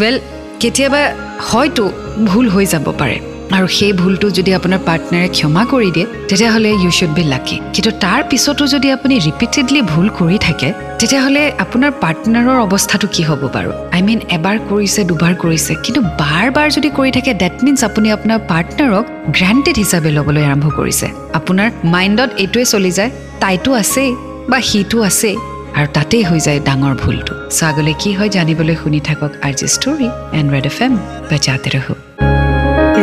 ৱেল 0.00 0.16
কেতিয়াবা 0.62 1.02
হয়তো 1.50 1.84
ভুল 2.28 2.46
হৈ 2.54 2.66
যাব 2.72 2.86
পাৰে। 3.00 3.16
আৰু 3.56 3.66
সেই 3.76 3.92
ভুলটো 4.00 4.26
যদি 4.38 4.50
আপোনাৰ 4.58 4.80
পাৰ্টনাৰে 4.88 5.28
ক্ষমা 5.36 5.62
কৰি 5.72 5.90
দিয়ে 5.96 6.06
তেতিয়াহ'লে 6.28 6.70
ইউ 6.82 6.90
শ্বুড 6.98 7.12
বি 7.16 7.24
লাকি 7.34 7.56
কিন্তু 7.74 7.90
তাৰ 8.04 8.20
পিছতো 8.30 8.62
যদি 8.74 8.88
আপুনি 8.96 9.14
ৰিপিটেডলি 9.26 9.80
ভুল 9.92 10.06
কৰি 10.18 10.38
থাকে 10.46 10.68
তেতিয়াহ'লে 11.00 11.42
আপোনাৰ 11.64 11.90
পাৰ্টনাৰৰ 12.02 12.58
অৱস্থাটো 12.66 13.06
কি 13.14 13.22
হ'ব 13.28 13.42
বাৰু? 13.56 13.70
আই 13.94 14.00
মিন 14.08 14.20
এবাৰ 14.36 14.56
কৰিছে 14.70 15.00
দুবাৰ 15.10 15.32
কৰিছে 15.42 15.72
কিন্তু 15.84 16.00
বাৰ 16.20 16.46
বাৰ 16.56 16.68
যদি 16.76 16.88
কৰি 16.98 17.10
থাকে 17.16 17.30
ডেট 17.42 17.56
মিনছ 17.64 17.80
আপুনি 17.88 18.08
আপোনাৰ 18.16 18.38
পাৰ্টনাৰক 18.50 19.04
গ্ৰেণ্টেড 19.36 19.76
হিচাপে 19.82 20.10
ল'বলৈ 20.16 20.42
আৰম্ভ 20.50 20.66
কৰিছে। 20.78 21.06
আপোনাৰ 21.38 21.68
মাইণ্ডত 21.94 22.30
এইটোৱে 22.42 22.64
চলি 22.72 22.90
যায় 22.98 23.10
তাইতো 23.42 23.70
আছেই 23.82 24.10
বা 24.50 24.58
সিটো 24.70 24.98
আছেই। 25.08 25.36
আৰু 25.78 25.88
তাতেই 25.96 26.22
হৈ 26.28 26.40
যায় 26.46 26.60
ডাঙৰ 26.68 26.94
ভুলটো। 27.02 27.34
চ' 27.56 27.62
আগলৈ 27.70 27.94
কি 28.02 28.10
হয় 28.18 28.30
জানিবলৈ 28.36 28.76
শুনি 28.82 29.00
থাকক 29.08 29.32
R 29.46 29.54
G 29.58 29.66
story 29.76 30.08
and 30.38 30.48
Red 30.54 30.66
F 30.70 30.78
M 30.86 30.92
বেজাতে 31.30 31.68
ৰহো। 31.74 31.94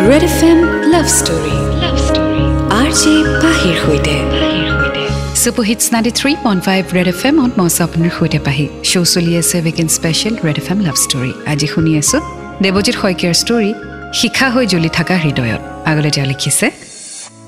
Red 0.09 0.23
F 0.29 0.39
M 0.49 0.59
love 0.93 1.05
story 1.19 1.55
love 1.83 1.95
story 2.07 2.43
R 2.81 2.89
J 3.01 3.13
পাহিৰ 3.43 3.75
সৈতে। 3.83 4.15
Super 5.41 5.65
hits 5.69 5.85
ninety 5.93 6.11
three 6.19 6.31
point 6.43 6.61
five 6.67 6.81
Red 6.97 7.07
F 7.13 7.21
এমত 7.29 7.51
মই 7.59 7.69
আপোনাৰ 7.85 8.11
সৈতে 8.17 8.39
পাহি। 8.47 8.65
শ্ব' 8.89 9.09
চলি 9.13 9.31
আছে 9.41 9.57
weekend 9.65 9.91
special 9.97 10.33
Red 10.45 10.57
F 10.61 10.67
M 10.73 10.79
love 10.87 10.95
story 11.05 11.31
আজি 11.51 11.67
শুনি 11.73 11.91
আছোঁ 12.01 12.21
দেৱজিৎ 12.63 12.95
শইকীয়াৰ 13.01 13.35
ষ্টৰী 13.43 13.71
শিখা 14.19 14.47
হৈ 14.53 14.65
জ্বলি 14.71 14.89
থকা 14.97 15.15
হৃদয়ত। 15.23 15.61
আগলৈ 15.89 16.11
তেওঁ 16.15 16.27
লিখিছে 16.31 16.67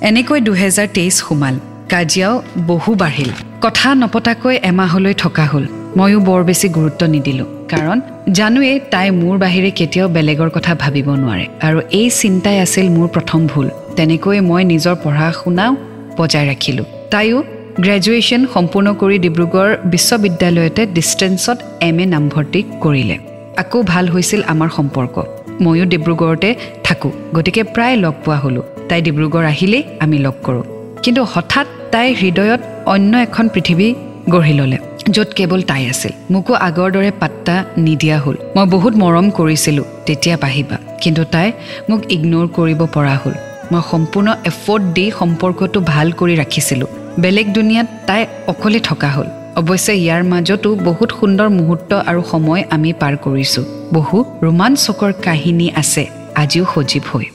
এনেকৈ 0.09 0.39
দুহেজাৰ 0.47 0.87
তেইছ 0.95 1.15
সোমাল। 1.27 1.55
কাজিয়াও 1.89 2.43
বহু 2.67 2.95
বাঢ়িল। 2.95 3.29
কথা 3.61 3.95
নপতাকৈ 3.95 4.59
এমাহলৈ 4.63 5.13
থকা 5.13 5.45
হ'ল। 5.45 5.65
ময়ো 5.97 6.19
বৰ 6.19 6.43
বেছি 6.43 6.69
গুৰুত্ব 6.69 7.05
নিদিলোঁ। 7.05 7.45
কাৰণ 7.69 8.01
জানোৱেই 8.31 8.79
তাই 8.91 9.11
মোৰ 9.11 9.37
বাহিৰে 9.37 9.71
কেতিয়াও 9.71 10.09
বেলেগৰ 10.09 10.49
কথা 10.49 10.75
ভাবিব 10.75 11.13
নোৱাৰে। 11.13 11.45
আৰু 11.61 11.81
এই 11.91 12.09
চিন্তাই 12.09 12.59
আছিল 12.59 12.89
মোৰ 12.89 13.07
প্ৰথম 13.07 13.47
ভুল। 13.47 13.69
তেনেকৈ 13.95 14.39
মই 14.39 14.63
নিজৰ 14.63 14.95
পঢ়া 15.03 15.31
শুনাও 15.31 15.75
বজাই 16.17 16.49
ৰাখিলোঁ। 16.49 16.85
তাইও 17.11 17.43
গ্ৰেজুৱেশ্যন 17.79 18.47
সম্পূৰ্ণ 18.53 18.93
কৰি 18.93 19.19
ডিব্ৰুগড় 19.19 19.77
বিশ্ববিদ্যালয়তে 19.85 20.85
ডিষ্টেঞ্চত 20.85 21.57
এম 21.81 21.99
এ 21.99 22.05
নামভৰ্তি 22.05 22.63
কৰিলে। 22.79 23.17
আকৌ 23.57 23.83
ভাল 23.83 24.07
হৈছিল 24.07 24.43
আমাৰ 24.43 24.69
সম্পৰ্ক। 24.69 25.23
ময়ো 25.61 25.85
ডিব্ৰুগড়তে 25.85 26.55
থাকোঁ। 26.83 27.11
গতিকে 27.35 27.63
প্ৰায় 27.63 27.95
লগ 27.95 28.13
পোৱা 28.25 28.37
হ'লোঁ। 28.37 28.63
তাই 28.89 29.01
ডিব্ৰুগড় 29.01 29.45
আহিলেই 29.45 29.83
আমি 29.99 30.17
লগ 30.17 30.33
কৰোঁ। 30.43 30.63
কিন্তু 31.03 31.23
হঠাৎ 31.23 31.67
তাইৰ 31.93 32.13
হৃদয়ত 32.21 32.61
অন্য 32.85 33.17
এখন 33.17 33.45
পৃথিৱী 33.53 33.87
গঢ়ি 34.29 34.53
ল'লে 34.59 34.77
য'ত 35.15 35.29
কেৱল 35.37 35.61
তাই 35.61 35.83
আছিল। 35.89 36.11
মোকো 36.33 36.53
আগৰ 36.67 36.89
দৰে 36.91 37.11
পাত্তা 37.21 37.55
নিদিয়া 37.77 38.17
হ'ল। 38.17 38.35
মই 38.55 38.65
বহুত 38.65 38.93
মৰম 38.95 39.29
কৰিছিলোঁ 39.29 39.85
তেতিয়া 40.05 40.37
পাহিবা। 40.37 40.77
কিন্তু 41.01 41.23
তাই 41.31 41.47
মোক 41.89 42.01
ইগন'ৰ 42.15 42.47
কৰিব 42.47 42.81
পৰা 42.95 43.15
হ'ল। 43.21 43.35
মই 43.71 43.81
সম্পূৰ্ণ 43.91 44.29
এফৰ্ট 44.45 44.83
দি 44.95 45.05
সম্পৰ্কটো 45.19 45.79
ভাল 45.91 46.07
কৰি 46.11 46.35
ৰাখিছিলোঁ। 46.35 46.89
বেলেগ 47.19 47.47
দুনিয়াত 47.53 47.87
তাই 48.07 48.21
অকলে 48.47 48.79
থকা 48.79 49.09
হ'ল। 49.15 49.27
অৱশ্যে 49.59 49.93
ইয়াৰ 50.03 50.23
মাজতো 50.23 50.69
বহুত 50.75 51.09
সুন্দৰ 51.19 51.47
মুহূৰ্ত 51.59 51.91
আৰু 52.09 52.21
সময় 52.31 52.61
আমি 52.75 52.89
পাৰ 53.01 53.13
কৰিছোঁ। 53.25 53.65
বহু 53.93 54.17
ৰোমাঞ্চকৰ 54.43 55.11
কাহিনী 55.25 55.67
আছে 55.81 56.03
আজিও 56.41 56.65
সজীৱ 56.73 57.05
হৈ। 57.13 57.25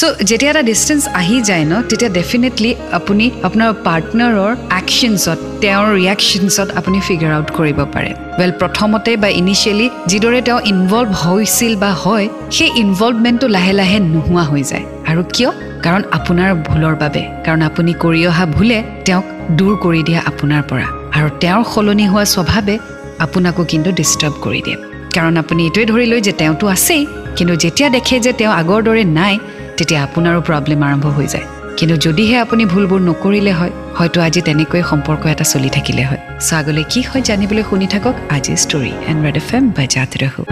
চ' 0.00 0.04
যেতিয়া 0.28 0.50
এটা 0.52 0.62
ডিষ্টেঞ্চ 0.70 1.02
আহি 1.20 1.36
যায় 1.48 1.64
ন 1.72 1.74
তেতিয়া 1.90 2.10
ডেফিনেটলি 2.18 2.70
আপুনি 2.98 3.24
আপোনাৰ 3.48 3.70
পাৰ্টনাৰৰ 3.86 4.52
একশ্যনছত 4.80 5.38
তেওঁৰ 5.62 5.86
ৰিয়েকশ্যনছত 5.98 6.68
আপুনি 6.78 6.98
ফিগাৰ 7.06 7.32
আউট 7.36 7.48
কৰিব 7.58 7.78
পাৰে। 7.94 8.10
ৱেল 8.38 8.52
প্ৰথমতে 8.60 9.12
বা 9.22 9.28
ইনিচিয়েলি 9.40 9.86
যিদৰে 10.10 10.40
তেওঁ 10.46 10.60
ইনভলভ 10.72 11.10
হৈছিল 11.24 11.72
বা 11.82 11.90
হয় 12.04 12.26
সেই 12.56 12.70
ইনভলভমেণ্টটো 12.82 13.46
লাহে 13.56 13.72
লাহে 13.80 13.98
নোহোৱা 14.14 14.44
হৈ 14.50 14.62
যায়। 14.70 14.84
আৰু 15.10 15.22
কিয়? 15.34 15.50
কাৰণ 15.84 16.02
আপোনাৰ 16.18 16.50
ভুলৰ 16.68 16.94
বাবে। 17.02 17.22
কাৰণ 17.44 17.60
আপুনি 17.68 17.92
কৰি 18.04 18.20
অহা 18.30 18.44
ভুলে 18.56 18.78
তেওঁক 19.06 19.24
দূৰ 19.58 19.74
কৰি 19.84 20.00
দিয়ে 20.08 20.20
আপোনাৰ 20.30 20.62
পৰা। 20.70 20.86
আৰু 21.16 21.28
তেওঁৰ 21.42 21.64
সলনি 21.72 22.06
হোৱা 22.12 22.24
স্বভাৱে 22.34 22.76
আপোনাকো 23.24 23.62
কিন্তু 23.72 23.88
ডিষ্টাৰ্ব 24.00 24.34
কৰি 24.44 24.60
দিয়ে। 24.66 24.78
কাৰণ 25.16 25.34
আপুনি 25.42 25.60
এইটোৱে 25.66 25.84
ধৰি 25.92 26.06
লয় 26.10 26.22
যে 26.28 26.32
তেওঁতো 26.40 26.64
আছেই 26.74 27.02
কিন্তু 27.36 27.54
যেতিয়া 27.64 27.88
দেখে 27.96 28.16
যে 28.24 28.32
তেওঁ 28.38 28.52
আগৰ 28.60 28.80
দৰে 28.88 29.04
নাই 29.18 29.34
তেতিয়া 29.78 30.00
আপোনাৰো 30.06 30.38
প্ৰব্লেম 30.48 30.80
আৰম্ভ 30.88 31.06
হৈ 31.16 31.26
যায়। 31.34 31.46
কিন্তু 31.78 31.96
যদিহে 32.06 32.36
আপুনি 32.44 32.62
ভুলবোৰ 32.72 33.00
নকৰিলে 33.10 33.52
হয় 33.60 33.72
হয়তো 33.98 34.18
আজি 34.26 34.40
তেনেকৈ 34.48 34.82
সম্পৰ্ক 34.90 35.22
এটা 35.32 35.44
চলি 35.52 35.70
থাকিলে 35.76 36.02
হয়। 36.08 36.20
চ' 36.46 36.52
আগলৈ 36.60 36.84
কি 36.92 37.00
হয় 37.08 37.22
জানিবলৈ 37.28 37.62
শুনি 37.70 37.86
থাকক 37.94 38.14
আজিৰ 38.36 38.56
story 38.64 38.92
and 39.10 39.20
Red 39.26 39.36
F 39.42 39.48
M 39.56 39.64
বাজাত 39.78 40.10
ৰহো 40.22 40.42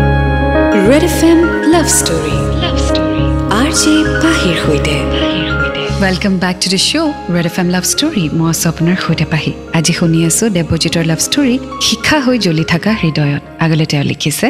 Red 0.91 1.05
F 1.11 1.19
M 1.31 1.39
love 1.75 1.87
story 1.99 2.37
love 2.63 2.77
story 2.89 3.25
R 3.61 3.71
J 3.81 3.95
পাহিৰ 4.23 4.57
সৈতে। 4.65 4.97
Welcome 6.03 6.35
back 6.45 6.57
to 6.63 6.69
the 6.75 6.81
show' 6.89 7.11
Red 7.35 7.47
F 7.51 7.57
M 7.63 7.69
love 7.75 7.85
story 7.93 8.25
মই 8.39 8.49
আছোঁ 8.53 8.69
আপোনাৰ 8.73 8.97
সৈতে 9.05 9.27
পাহি। 9.33 9.53
আজি 9.79 9.93
শুনি 9.99 10.19
আছোঁ 10.29 10.47
দেৱজিতৰ 10.57 11.05
লাভ 11.11 11.21
ষ্টৰী 11.27 11.55
শিক্ষা 11.89 12.17
হৈ 12.25 12.37
জ্বলি 12.45 12.65
থকা 12.73 12.91
হৃদয়ত। 13.03 13.43
আগলৈ 13.65 13.87
তেওঁ 13.93 14.05
লিখিছে 14.11 14.49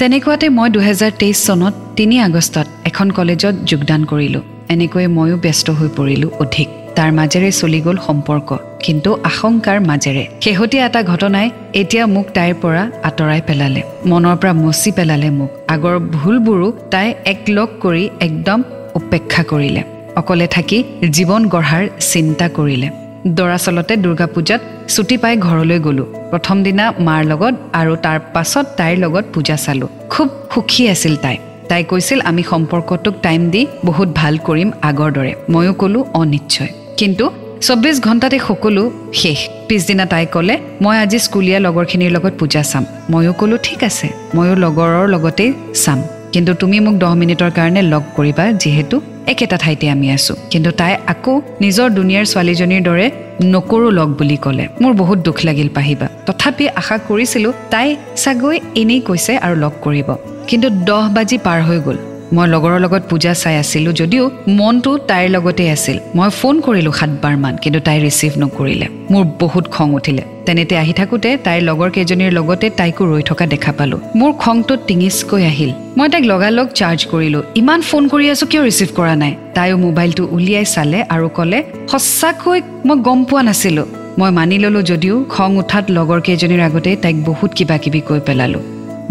তেনেকুৱাতে 0.00 0.46
মই 0.58 0.68
দুহেজাৰ 0.74 1.12
তেইছ 1.20 1.38
চনত 1.46 1.74
তিনি 1.96 2.16
আগষ্টত 2.26 2.66
এখন 2.88 3.08
কলেজত 3.18 3.54
যোগদান 3.70 4.02
কৰিলোঁ। 4.10 4.42
এনেকৈ 4.74 5.06
ময়ো 5.16 5.36
ব্যস্ত 5.44 5.66
হৈ 5.78 5.88
পৰিলোঁ 5.98 6.30
অধিক। 6.44 6.68
তাৰ 6.96 7.10
মাজেৰে 7.18 7.50
চলি 7.60 7.80
গ'ল 7.86 7.96
সম্পৰ্ক 8.06 8.48
কিন্তু 8.84 9.10
আশংকাৰ 9.30 9.78
মাজেৰে। 9.88 10.24
শেহতীয়া 10.44 10.84
এটা 10.86 11.00
ঘটনাই 11.02 11.46
এতিয়া 11.80 12.04
মোক 12.14 12.26
তাইৰ 12.36 12.54
পৰা 12.62 12.82
আঁতৰাই 13.08 13.40
পেলালে। 13.48 13.82
মনৰ 14.10 14.36
পৰা 14.40 14.52
মচি 14.62 14.90
পেলালে 14.98 15.30
মোক। 15.38 15.50
আগৰ 15.74 15.96
ভুলবোৰো 16.16 16.68
তাই 16.92 17.08
একলগ 17.32 17.68
কৰি 17.84 18.04
একদম 18.26 18.58
উপেক্ষা 18.98 19.42
কৰিলে। 19.50 19.82
অকলে 20.20 20.46
থাকি 20.46 20.78
জীৱন 21.16 21.42
গঢ়াৰ 21.54 21.84
চিন্তা 22.12 22.46
কৰিলে। 22.58 22.88
দৰাচলতে 23.26 23.96
দুৰ্গা 23.96 24.26
পূজাত 24.26 24.60
ছুটি 24.88 25.16
পাই 25.16 25.36
ঘৰলৈ 25.36 25.78
গ'লোঁ। 25.78 26.06
প্ৰথম 26.30 26.62
দিনা 26.62 26.92
মাৰ 26.98 27.24
লগত 27.24 27.54
আৰু 27.72 27.96
তাৰ 27.96 28.18
পাছত 28.34 28.66
তাইৰ 28.76 28.96
লগত 28.98 29.24
পূজা 29.34 29.56
চালোঁ। 29.56 29.88
খুব 30.10 30.28
সুখী 30.54 30.88
আছিল 30.88 31.16
তাই। 31.16 31.36
তাই 31.68 31.84
কৈছিল 31.84 32.20
আমি 32.20 32.42
সম্পৰ্কটোক 32.42 33.14
টাইম 33.22 33.50
দি 33.50 33.66
বহুত 33.84 34.08
ভাল 34.08 34.38
কৰিম 34.38 34.70
আগৰ 34.82 35.10
দৰে। 35.12 35.34
ময়ো 35.50 35.72
ক'লোঁ 35.72 36.04
অনিশ্চয় 36.14 36.68
কিন্তু 36.96 37.30
চৌব্বিছ 37.60 38.00
ঘণ্টাতে 38.00 38.38
সকলো 38.38 38.90
শেষ। 39.14 39.38
পিছদিনা 39.68 40.06
তাই 40.06 40.26
ক'লে 40.26 40.58
মই 40.82 40.96
আজি 40.98 41.18
স্কুলীয়া 41.18 41.58
লগৰখিনিৰ 41.60 42.10
লগত 42.10 42.32
পূজা 42.38 42.62
চাম। 42.62 42.84
ময়ো 43.10 43.32
ক'লোঁ 43.32 43.58
ঠিক 43.62 43.84
আছে। 43.84 44.08
ময়ো 44.34 44.54
লগৰৰ 44.54 45.08
লগতেই 45.08 45.52
চাম। 45.74 46.02
কিন্তু 46.32 46.54
তুমি 46.54 46.80
মোক 46.80 46.94
দহ 46.94 47.14
মিনিটৰ 47.14 47.50
কাৰণে 47.50 47.82
লগ 47.82 48.02
কৰিবা 48.16 48.52
যিহেতু 48.52 49.00
একেটা 49.32 49.56
ঠাইতে 49.56 49.86
আমি 49.90 50.06
আছোঁ। 50.16 50.36
কিন্তু 50.50 50.70
তাই 50.70 50.92
আকৌ 51.12 51.34
নিজৰ 51.60 51.88
দুনিয়াৰ 51.98 52.24
ছোৱালীজনীৰ 52.32 52.82
দৰে 52.82 53.06
নকৰোঁ 53.44 53.90
লগ 53.98 54.08
বুলি 54.18 54.36
ক'লে। 54.36 54.64
মোৰ 54.82 54.92
বহুত 54.92 55.18
দুখ 55.18 55.36
লাগিল 55.44 55.68
পাহিবা। 55.68 56.06
তথাপি 56.26 56.64
আশা 56.80 56.96
কৰিছিলোঁ 57.08 57.52
তাই 57.70 57.88
চাগৈ 58.16 58.56
এনেই 58.80 59.00
কৈছে 59.00 59.32
আৰু 59.44 59.54
লগ 59.56 59.72
কৰিব। 59.82 60.08
কিন্তু 60.48 60.66
দহ 60.88 61.04
বাজি 61.14 61.36
পাৰ 61.46 61.58
হৈ 61.62 61.78
গ'ল। 61.86 61.98
মই 62.36 62.46
লগৰৰ 62.54 62.80
লগত 62.80 63.02
পূজা 63.10 63.32
চাই 63.34 63.56
আছিলোঁ 63.62 63.92
যদিও 63.92 64.24
মনটো 64.58 64.90
তাইৰ 65.08 65.28
লগতেই 65.36 65.68
আছিল। 65.76 65.96
মই 66.16 66.28
ফোন 66.40 66.54
কৰিলোঁ 66.66 66.92
সাতবাৰমান 67.00 67.54
কিন্তু 67.62 67.80
তাই 67.86 67.98
ৰিচিভ 68.06 68.32
নকৰিলে। 68.42 68.86
মোৰ 69.12 69.24
বহুত 69.42 69.64
খং 69.76 69.88
উঠিলে। 69.98 70.22
তেনেতে 70.46 70.74
আহি 70.82 70.92
থাকোঁতে 70.92 71.30
তাইৰ 71.46 71.62
লগৰ 71.68 71.88
কেইজনীৰ 71.96 72.32
লগতে 72.38 72.66
তাইকো 72.70 73.02
ৰৈ 73.12 73.22
থকা 73.30 73.44
দেখা 73.46 73.72
পালোঁ। 73.78 74.00
মোৰ 74.18 74.30
খংটো 74.42 74.74
টিঙিচকৈ 74.86 75.42
আহিল। 75.52 75.70
মই 75.98 76.08
তাইক 76.12 76.24
লগালগ 76.32 76.66
চাৰ্জ 76.80 77.00
কৰিলোঁ। 77.12 77.42
ইমান 77.60 77.80
ফোন 77.88 78.02
কৰি 78.12 78.24
আছোঁ 78.32 78.46
কিয় 78.50 78.62
ৰিচিভ 78.68 78.88
কৰা 78.98 79.14
নাই? 79.22 79.32
তাইও 79.56 79.76
মোবাইলটো 79.86 80.22
উলিয়াই 80.36 80.64
চালে 80.74 80.98
আৰু 81.14 81.28
ক'লে 81.36 81.58
সঁচাকৈ 81.92 82.58
মই 82.86 82.96
গম 83.06 83.20
পোৱা 83.28 83.42
নাছিলোঁ। 83.48 83.86
মই 84.18 84.30
মানি 84.38 84.56
ল'লোঁ 84.62 84.82
যদিও 84.82 85.16
খং 85.34 85.50
উঠাত 85.62 85.84
লগৰ 85.96 86.20
কেইজনীৰ 86.26 86.62
আগতে 86.68 86.90
তাইক 87.02 87.16
বহুত 87.28 87.50
কিবা 87.58 87.76
কিবি 87.82 88.00
কৈ 88.08 88.20
পেলালোঁ। 88.26 88.62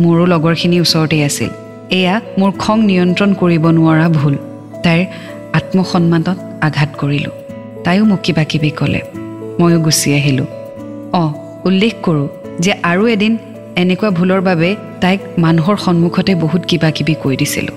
মোৰো 0.03 0.23
লগৰখিনি 0.33 0.77
ওচৰতেই 0.85 1.23
আছিল। 1.29 1.51
এয়া 1.91 2.21
মোৰ 2.39 2.51
খং 2.51 2.77
নিয়ন্ত্ৰণ 2.83 3.33
কৰিব 3.33 3.67
নোৱাৰা 3.67 4.09
ভুল। 4.09 4.35
তাইৰ 4.83 5.05
আত্মসন্মানত 5.53 6.37
আঘাত 6.61 6.89
কৰিলোঁ। 6.97 7.31
তাইও 7.83 8.05
মোক 8.05 8.19
কিবা 8.23 8.43
কিবি 8.43 8.69
ক'লে। 8.69 9.01
ময়ো 9.59 9.79
গুচি 9.79 10.13
আহিলোঁ। 10.13 10.45
অঁ 11.13 11.29
উল্লেখ 11.65 11.93
কৰোঁ 12.03 12.27
যে 12.59 12.71
আৰু 12.83 13.07
এদিন 13.07 13.37
এনেকুৱা 13.75 14.09
ভুলৰ 14.09 14.41
বাবে 14.41 14.75
তাইক 15.01 15.19
মানুহৰ 15.37 15.77
সন্মুখতে 15.77 16.35
বহুত 16.35 16.61
কিবা 16.65 16.91
কিবি 16.91 17.15
কৈ 17.23 17.35
দিছিলোঁ। 17.37 17.75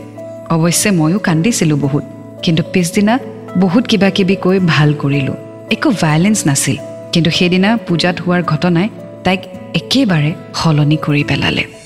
অৱশ্যে 0.50 0.90
ময়ো 0.90 1.18
কান্দিছিলোঁ 1.18 1.78
বহুত 1.78 2.04
কিন্তু 2.42 2.62
পিছদিনা 2.72 3.18
বহুত 3.56 3.86
কিবা 3.86 4.10
কিবি 4.10 4.36
কৈ 4.36 4.58
ভাল 4.66 4.94
কৰিলোঁ। 4.94 5.34
একো 5.70 5.90
ভায়লেঞ্চ 5.90 6.46
নাছিল 6.46 6.76
কিন্তু 7.12 7.30
সেইদিনা 7.30 7.76
পূজাত 7.76 8.20
হোৱাৰ 8.20 8.42
ঘটনাই 8.42 8.88
তাইক 9.24 9.40
একেবাৰে 9.74 10.32
সলনি 10.54 10.96
কৰি 10.96 11.24
পেলালে। 11.24 11.81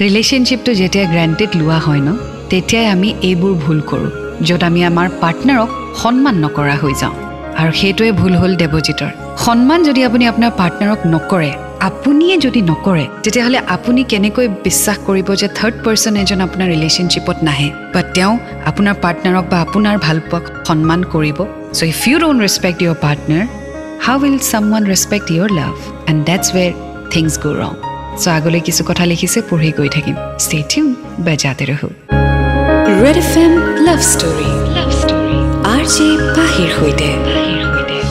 ৰিলেশ্যনশ্বিপটো 0.00 0.72
যেতিয়া 0.80 1.06
গ্ৰেণ্টেড 1.12 1.50
লোৱা 1.60 1.78
হয় 1.86 2.02
ন 2.06 2.10
তেতিয়াই 2.50 2.86
আমি 2.94 3.08
এইবোৰ 3.28 3.52
ভুল 3.64 3.78
কৰোঁ 3.90 4.10
য'ত 4.46 4.62
আমি 4.68 4.80
আমাৰ 4.90 5.08
পাৰ্টনাৰক 5.22 5.68
সন্মান 6.00 6.36
নকৰা 6.44 6.76
হৈ 6.82 6.94
যাওঁ। 7.02 7.14
আৰু 7.60 7.72
সেইটোৱে 7.80 8.10
ভুল 8.20 8.34
হ'ল 8.40 8.52
দেৱজিতৰ 8.62 9.10
সন্মান 9.44 9.80
যদি 9.88 10.00
আপুনি 10.08 10.24
আপোনাৰ 10.32 10.50
পাৰ্টনাৰক 10.60 11.00
নকৰে 11.14 11.50
আপুনিয়ে 11.88 12.36
যদি 12.44 12.60
নকৰে 12.70 13.04
তেতিয়াহ'লে 13.24 13.58
আপুনি 13.76 14.00
কেনেকৈ 14.12 14.46
বিশ্বাস 14.66 14.96
কৰিব 15.06 15.28
যে 15.40 15.48
থাৰ্ড 15.58 15.76
পাৰ্চন 15.84 16.14
এজন 16.22 16.38
আপোনাৰ 16.46 16.68
ৰিলেশ্যনশ্বিপত 16.74 17.36
নাহে 17.48 17.68
বা 17.94 18.00
তেওঁ 18.14 18.34
আপোনাৰ 18.70 18.94
পাৰ্টনাৰক 19.04 19.44
বা 19.52 19.58
আপোনাৰ 19.66 19.96
ভালপোৱাক 20.06 20.44
সন্মান 20.68 21.00
কৰিব? 21.14 21.38
So' 21.76 21.82
if 21.92 22.00
you 22.08 22.16
don't 22.24 22.38
respect 22.46 22.78
your 22.84 22.98
partner 23.04 23.44
how 24.06 24.16
will 24.24 24.38
someone 24.68 24.82
respect 24.92 25.26
your 25.34 25.50
love 25.60 25.74
and 26.10 26.20
that's 26.28 26.46
where 26.56 26.70
things 27.12 27.32
go' 27.44 27.56
ৰং 27.62 27.91
চ' 28.20 28.28
আগলৈ 28.38 28.60
কিছু 28.68 28.82
কথা 28.88 29.04
লিখিছে 29.10 29.38
পঢ়ি 29.50 29.70
গৈ 29.78 29.88
থাকিম। 29.96 30.16
ষ্টে 30.44 30.58
টিউন 30.70 30.88
বেজাতে 31.26 31.64
ৰহো। 31.70 31.88
Red 33.02 33.18
F 33.24 33.32
M 33.44 33.52
love 33.86 34.00
story 34.12 34.50
love 34.76 34.90
story 35.00 35.36
R 35.74 35.84
J 35.94 36.08
পাহিৰ 36.36 36.70
সৈতে। 36.78 37.10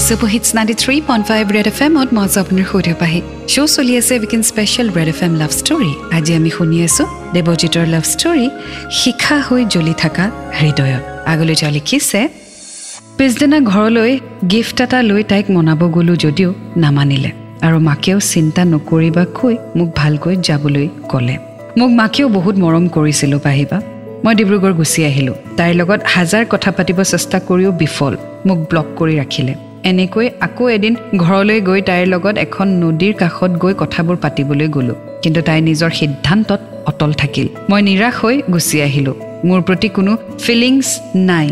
Super hits 0.08 0.50
ninety 0.58 0.75
three 0.84 0.96
point 1.10 1.24
five 1.29 1.43
Red 1.55 1.67
F 1.72 1.79
এমত 1.88 2.10
মই 2.15 2.24
আছোঁ 2.27 2.39
আপোনাৰ 2.43 2.65
সৈতে 2.72 2.93
পাহি। 3.01 3.20
শ্ব' 3.53 3.72
চলি 3.75 3.93
আছে 4.00 4.13
weekend 4.22 4.41
special 4.51 4.88
Red 4.98 5.10
F 5.13 5.20
M 5.27 5.34
love 5.41 5.51
story 5.60 5.91
আজি 6.17 6.31
আমি 6.39 6.50
শুনি 6.58 6.77
আছোঁ 6.88 7.08
দেৱজিতৰ 7.36 7.86
লাভ 7.93 8.03
ষ্টৰী 8.13 8.46
শিখা 9.00 9.38
হৈ 9.48 9.62
জ্বলি 9.74 9.93
থকা 10.03 10.25
হৃদয়ত। 10.60 11.03
আগলৈ 11.31 11.55
যোৱা 11.62 11.72
লিখিছে 11.77 12.20
পিছদিনা 13.17 13.58
ঘৰলৈ 13.74 14.12
গিফ্ট 14.53 14.77
এটা 14.86 15.00
লৈ 15.10 15.22
তাইক 15.31 15.46
মনাব 15.55 15.81
গ'লোঁ 15.96 16.15
যদিও 16.25 16.50
নামানিলে। 16.84 17.31
আৰু 17.62 17.80
মাকেও 17.80 18.20
চিন্তা 18.20 18.62
নকৰিবাকৈ 18.65 19.56
মোক 19.75 19.89
ভালকৈ 19.96 20.36
যাবলৈ 20.48 20.88
ক'লে। 21.12 21.36
মোক 21.77 21.91
মাকেও 21.91 22.27
বহুত 22.30 22.56
মৰম 22.58 22.86
কৰিছিলোঁ 22.88 23.39
পাহিবা। 23.39 23.77
মই 24.25 24.34
ডিব্ৰুগড় 24.36 24.74
গুচি 24.74 25.01
আহিলোঁ। 25.06 25.36
তাইৰ 25.58 25.74
লগত 25.75 26.00
হাজাৰ 26.06 26.44
কথা 26.50 26.70
পাতিব 26.72 27.00
চেষ্টা 27.03 27.38
কৰিও 27.39 27.72
বিফল। 27.72 28.13
মোক 28.46 28.60
ব্লক 28.70 28.88
কৰি 28.96 29.13
ৰাখিলে। 29.20 29.53
এনেকৈ 29.84 30.27
আকৌ 30.41 30.63
এদিন 30.70 30.94
ঘৰলৈ 31.18 31.60
গৈ 31.62 31.82
তাইৰ 31.82 32.08
লগত 32.08 32.36
এখন 32.38 32.68
নদীৰ 32.84 33.13
কাষত 33.13 33.51
গৈ 33.63 33.74
কথাবোৰ 33.77 34.15
পাতিবলৈ 34.15 34.68
গ'লোঁ। 34.68 34.98
কিন্তু 35.24 35.39
তাই 35.41 35.60
নিজৰ 35.62 35.89
সিদ্ধান্তত 35.89 36.60
অটল 36.86 37.12
থাকিল। 37.13 37.48
মই 37.70 37.82
নিৰাশ 37.82 38.15
হৈ 38.22 38.36
গুচি 38.53 38.77
আহিলোঁ। 38.82 39.15
মোৰ 39.46 39.62
প্ৰতি 39.62 39.88
কোনো 39.89 40.12
ফিলিংছ 40.39 40.88
নাই 41.15 41.48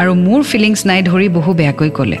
আৰু 0.00 0.12
মোৰ 0.26 0.40
ফিলিংছ 0.42 0.80
নাই 0.86 1.00
ধৰি 1.02 1.28
বহু 1.28 1.50
বেয়াকৈ 1.54 1.90
ক'লে। 1.90 2.18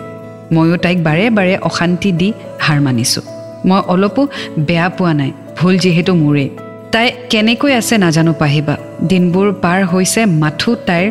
ময়ো 0.52 0.76
তাইক 0.76 0.98
বাৰে 1.02 1.30
বাৰে 1.30 1.54
অশান্তি 1.68 2.10
দি 2.12 2.32
হাৰ 2.64 2.78
মানিছোঁ। 2.80 3.24
মই 3.68 3.80
অলপো 3.92 4.22
বেয়া 4.68 4.88
পোৱা 4.88 5.12
নাই 5.20 5.30
ভুল 5.58 5.74
যিহেতু 5.78 6.12
মোৰেই। 6.14 6.48
তাই 6.92 7.06
কেনেকৈ 7.30 7.72
আছে 7.80 7.94
নাজানো 8.04 8.32
পাহিবা। 8.32 8.74
দিনবোৰ 9.10 9.48
পাৰ 9.64 9.78
হৈছে 9.92 10.20
মাথো 10.42 10.70
তাইৰ 10.88 11.06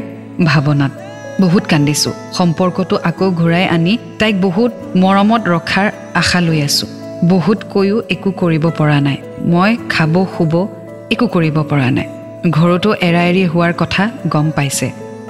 ভাৱনাত। 0.45 0.91
বহুত 1.41 1.63
কান্দিছোঁ। 1.71 2.13
সম্পৰ্কটো 2.37 2.95
আকৌ 3.03 3.27
ঘূৰাই 3.31 3.65
আনি 3.75 3.93
তাইক 4.19 4.35
বহুত 4.41 4.71
মৰমত 4.95 5.41
ৰখাৰ 5.53 5.87
আশা 6.21 6.39
লৈ 6.39 6.59
আছোঁ। 6.61 6.89
বহুত 7.29 7.59
কৈও 7.73 7.97
একো 8.09 8.29
কৰিব 8.31 8.63
পৰা 8.69 8.99
নাই। 8.99 9.17
মই 9.51 9.71
খাব 9.89 10.13
শুব 10.37 10.53
একো 11.11 11.25
কৰিব 11.27 11.57
পৰা 11.69 11.89
নাই। 11.97 12.07
ঘৰতো 12.57 12.89
এৰা 13.07 13.21
এৰি 13.31 13.43
হোৱাৰ 13.45 13.73
কথা 13.77 14.03
গম 14.27 14.47
পাইছে। 14.55 14.87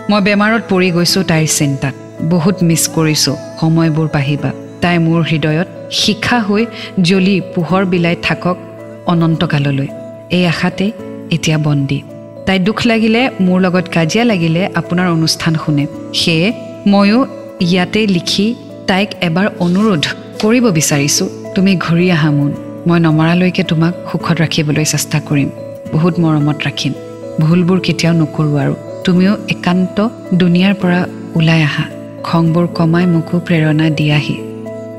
মই 0.10 0.22
বেমাৰত 0.22 0.62
পৰি 0.70 0.88
গৈছোঁ 0.92 1.24
তাইৰ 1.24 1.48
চিন্তাত। 1.60 1.94
বহুত 2.34 2.56
মিছ 2.63 2.84
কৰিছোঁ। 2.96 3.36
সময়বোৰ 3.62 4.08
পাহিবা। 4.08 4.51
তাই 4.82 4.98
মোৰ 5.00 5.22
হৃদয়ত 5.22 5.68
শিখা 5.92 6.40
হৈ 6.40 6.66
জ্বলি 7.02 7.42
পোহৰ 7.56 7.86
বিলাই 7.86 8.16
থাকক 8.22 8.58
অনন্তকাললৈ। 9.06 9.88
এই 10.32 10.46
আশাতে 10.46 10.92
এতিয়া 11.32 11.58
বন্দী। 11.58 12.02
তাই 12.46 12.60
দুখ 12.60 12.86
লাগিলে 12.86 13.30
মোৰ 13.41 13.60
লগত 13.62 13.86
কাজিয়া 13.88 14.26
লাগিলে 14.26 14.70
আপোনাৰ 14.76 15.08
অনুষ্ঠান 15.12 15.56
শুনে। 15.65 15.88
সেয়ে 16.13 16.54
ময়ো 16.88 17.26
ইয়াতে 17.62 18.08
লিখি 18.08 18.56
তাইক 18.88 19.10
এবাৰ 19.22 19.48
অনুৰোধ 19.60 20.04
কৰিব 20.41 20.70
বিচাৰিছোঁ। 20.70 21.30
তুমি 21.56 21.76
ঘূৰি 21.76 22.12
আহা 22.12 22.32
মোন। 22.32 22.52
মই 22.88 23.00
নমৰালৈকে 23.00 23.63
তোমাক 23.63 23.94
সুখত 24.12 24.41
ৰাখিবলৈ 24.41 24.86
চেষ্টা 24.86 25.20
কৰিম। 25.20 25.50
বহুত 25.94 26.20
মৰমত 26.20 26.58
ৰাখিম। 26.67 26.94
ভুলবোৰ 27.39 27.80
কেতিয়াও 27.80 28.15
নকৰোঁ 28.15 28.60
আৰু। 28.60 28.76
তুমিও 29.06 29.34
একান্ত 29.50 30.08
দুনিয়াৰ 30.34 30.74
পৰা 30.74 31.08
ওলাই 31.36 31.62
আহা। 31.63 31.84
খংবোৰ 32.24 32.67
কমাই 32.67 33.06
মোকো 33.06 33.39
প্ৰেৰণা 33.39 33.89
দিয়াহি। 33.89 34.51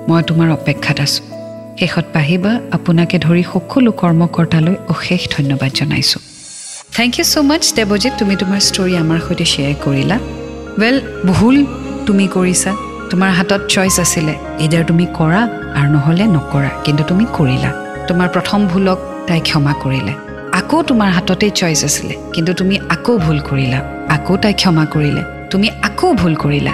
মই 0.08 0.20
তোমাৰ 0.28 0.48
অপেক্ষাত 0.58 0.98
আছোঁ। 1.06 1.24
শেষত 1.80 2.06
পাহিবা 2.16 2.52
আপোনাকে 2.76 3.16
ধৰি 3.26 3.42
সকলো 3.52 3.90
কৰ্মকৰ্তালৈ 4.00 4.76
অশেষ 4.94 5.20
ধন্যবাদ 5.36 5.70
জনাইছোঁ। 5.78 6.20
Thank 6.96 7.12
you 7.18 7.24
so' 7.32 7.36
much 7.50 7.62
Debajit 7.78 8.12
তুমি 8.18 8.34
তোমাৰ 8.36 8.60
ষ্টৰী 8.68 8.94
আমাৰ 9.02 9.18
সৈতে 9.26 9.46
শ্বেয়াৰ 9.52 9.76
কৰিলা। 9.84 10.16
ৱেল 10.80 10.96
ভুল 11.30 11.56
তুমি 12.06 12.26
কৰিছা। 12.36 12.70
তোমাৰ 13.10 13.30
হাতত 13.38 13.60
চইচ 13.74 13.96
আছিলে 14.04 14.34
ইডাৰ 14.64 14.84
তুমি 14.90 15.04
কৰা 15.18 15.40
আৰু 15.78 15.88
নহ'লে 15.94 16.24
নকৰা 16.36 16.70
কিন্তু 16.84 17.02
তুমি 17.10 17.24
কৰিলা। 17.38 17.70
তোমাৰ 18.08 18.28
প্ৰথম 18.34 18.60
ভুলক 18.72 18.98
তাই 19.28 19.40
ক্ষমা 19.48 19.72
কৰিলে। 19.84 20.12
আকৌ 20.58 20.78
তোমাৰ 20.82 21.10
হাততেই 21.16 21.52
চইচ 21.60 21.80
আছিলে 21.88 22.14
কিন্তু 22.34 22.52
তুমি 22.54 22.76
আকৌ 22.94 23.12
ভুল 23.24 23.38
কৰিলা। 23.50 23.78
আকৌ 24.14 24.34
তাই 24.42 24.54
ক্ষমা 24.60 24.84
কৰিলে। 24.94 25.22
তুমি 25.52 25.68
আকৌ 25.88 26.08
ভুল 26.20 26.34
কৰিলা। 26.44 26.72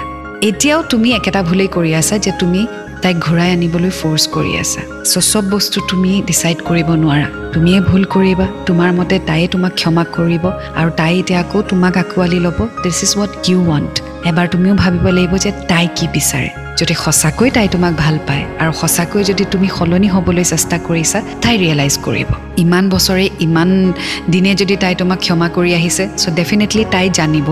এতিয়াও 0.49 0.81
তুমি 0.91 1.09
একেটা 1.11 1.41
ভুলেই 1.43 1.69
কৰি 1.75 1.91
আছা 2.01 2.15
যে 2.25 2.31
তুমি 2.39 2.61
তাইক 3.03 3.17
ঘূৰাই 3.25 3.49
আনিবলৈ 3.55 3.91
ফ'ৰ্চ 3.99 4.23
কৰি 4.35 4.51
আছা। 4.63 4.81
চ' 5.11 5.25
চব 5.31 5.43
বস্তু 5.53 5.77
তুমি 5.89 6.11
ডিচাইড 6.29 6.59
কৰিব 6.69 6.89
নোৱাৰা। 7.03 7.27
তুমিয়ে 7.53 7.79
ভুল 7.89 8.03
কৰিবা। 8.15 8.45
তোমাৰ 8.67 8.89
মতে 8.99 9.15
তাইয়ে 9.29 9.47
তোমাক 9.53 9.73
ক্ষমা 9.79 10.03
কৰিব 10.17 10.43
আৰু 10.79 10.89
তাই 10.99 11.13
এতিয়া 11.21 11.39
আকৌ 11.43 11.57
তোমাক 11.71 11.93
আঁকোৱালি 12.03 12.39
ল'ব। 12.45 12.59
This 12.83 12.97
is 13.05 13.11
what 13.17 13.31
you 13.49 13.59
want 13.69 13.93
এবাৰ 14.29 14.45
তুমিও 14.53 14.73
ভাবিব 14.83 15.05
লাগিব 15.17 15.33
যে 15.43 15.51
তাই 15.71 15.85
কি 15.97 16.05
বিচাৰে। 16.15 16.49
যদি 16.79 16.93
সঁচাকৈ 17.03 17.49
তাই 17.55 17.67
তোমাক 17.75 17.93
ভাল 18.03 18.15
পায় 18.27 18.43
আৰু 18.61 18.71
সঁচাকৈ 18.81 19.21
যদি 19.29 19.43
তুমি 19.53 19.67
সলনি 19.77 20.07
হ'বলৈ 20.15 20.45
চেষ্টা 20.53 20.77
কৰিছা 20.87 21.17
তাই 21.43 21.55
ৰিয়েলাইজ 21.63 21.95
কৰিব। 22.05 22.29
ইমান 22.63 22.83
বছৰে 22.93 23.25
ইমান 23.45 23.69
দিনে 24.33 24.51
যদি 24.61 24.75
তাই 24.83 24.93
তোমাক 25.01 25.19
ক্ষমা 25.25 25.47
কৰি 25.55 25.71
আহিছে 25.79 26.03
চ' 26.21 26.29
ডেফিনেটলি 26.39 26.83
তাই 26.93 27.05
জানিব। 27.19 27.47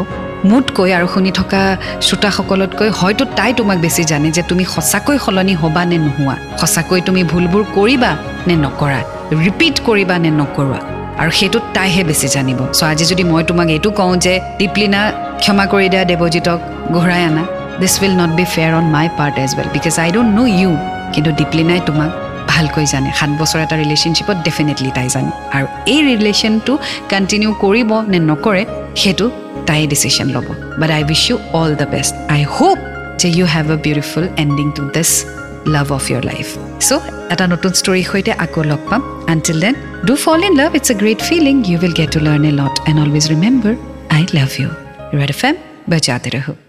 মোতকৈ 0.46 0.92
আৰু 0.98 1.08
শুনি 1.14 1.32
থকা 1.40 1.62
শ্ৰোতাসকলতকৈ 2.06 2.90
হয়তো 3.00 3.24
তাই 3.38 3.52
তোমাক 3.60 3.78
বেছি 3.86 4.04
জানে 4.12 4.30
যে 4.38 4.42
তুমি 4.50 4.64
সঁচাকৈ 4.74 5.18
সলনি 5.26 5.54
হ'বা 5.62 5.84
নে 5.90 5.98
নোহোৱা। 6.06 6.36
সঁচাকৈ 6.62 7.00
তুমি 7.08 7.22
ভুলবোৰ 7.32 7.64
কৰিবা 7.78 8.12
নে 8.48 8.56
নকৰা 8.66 9.00
ৰিপিট 9.46 9.76
কৰিবা 9.88 10.16
নে 10.24 10.30
নকৰোৱা। 10.40 10.80
আৰু 11.22 11.32
সেইটোত 11.40 11.64
তাইহে 11.76 12.02
বেছি 12.10 12.28
জানিব। 12.36 12.60
চ' 12.78 12.84
আজি 12.92 13.06
যদি 13.12 13.24
মই 13.32 13.44
তোমাক 13.50 13.68
এইটো 13.76 13.90
কওঁ 14.00 14.14
যে 14.26 14.34
দীপলিনা 14.60 15.02
ক্ষমা 15.42 15.66
কৰি 15.72 15.88
দিয়া 15.94 16.04
দেৱজিতক 16.12 16.60
ঘূৰাই 16.96 17.24
আনা। 17.30 17.44
This 17.80 17.94
will 18.02 18.14
not 18.22 18.32
be 18.38 18.46
fair 18.54 18.72
on 18.80 18.86
my 18.96 19.08
part 19.18 19.36
as 19.44 19.52
well 19.58 19.68
because 19.76 19.96
I 20.04 20.10
don't 20.16 20.32
know' 20.38 20.50
you 20.60 20.72
কিন্তু 21.14 21.30
দীপলিনাই 21.40 21.80
তোমাক 21.88 22.12
ভালকৈ 22.52 22.86
জানে। 22.94 23.10
সাত 23.20 23.32
বছৰ 23.40 23.60
এটা 23.66 23.76
ৰিলেশ্যনশ্বিপত 23.84 24.38
ডেফিনেটলি 24.48 24.90
তাই 24.98 25.08
জানে। 25.16 25.32
আৰু 25.56 25.68
এই 25.94 26.02
ৰিলেশ্যনটো 26.12 26.74
কণ্টিনিউ 27.12 27.52
কৰিব 27.64 27.90
নে 28.12 28.20
নকৰে 28.30 28.64
সেইটো 29.02 29.26
তাই 29.68 29.82
ডিচিশ্যন 29.94 30.28
ল'ব 30.36 30.48
but 30.82 30.90
I 30.98 31.02
wish 31.04 31.24
you 31.30 31.36
all 31.60 31.72
the 31.82 31.88
best 31.94 32.14
I 32.36 32.42
hope 32.58 32.78
যে 33.22 33.28
you 33.38 33.46
have 33.56 33.66
a 33.76 33.78
beautiful 33.86 34.24
ending 34.44 34.68
to 34.78 34.84
this 34.96 35.12
love 35.76 35.88
of 35.98 36.04
your 36.12 36.24
life 36.32 36.48
so' 36.88 36.92
এটা 37.34 37.46
নতুন 37.54 37.72
ষ্টৰীৰ 37.80 38.06
সৈতে 38.12 38.32
আকৌ 38.46 38.62
লগ 38.72 38.82
পাম 38.90 39.02
until 39.34 39.58
then 39.64 39.76
do 40.08 40.14
fall 40.24 40.40
in 40.48 40.54
love 40.62 40.70
it's 40.78 40.90
a 40.94 40.96
great 41.02 41.20
feeling 41.30 41.56
you 41.70 41.78
will 41.82 41.96
get 42.00 42.10
to 42.16 42.20
learn 42.28 42.44
a 42.52 42.54
lot 42.62 42.74
and 42.90 42.98
always 43.04 43.26
remember 43.34 43.74
I 44.18 44.22
love 44.38 44.50
you 44.60 44.70
Red 45.20 45.30
F 45.36 45.42
M 45.50 45.56
বজাতে 45.92 46.30
ৰহো 46.36 46.67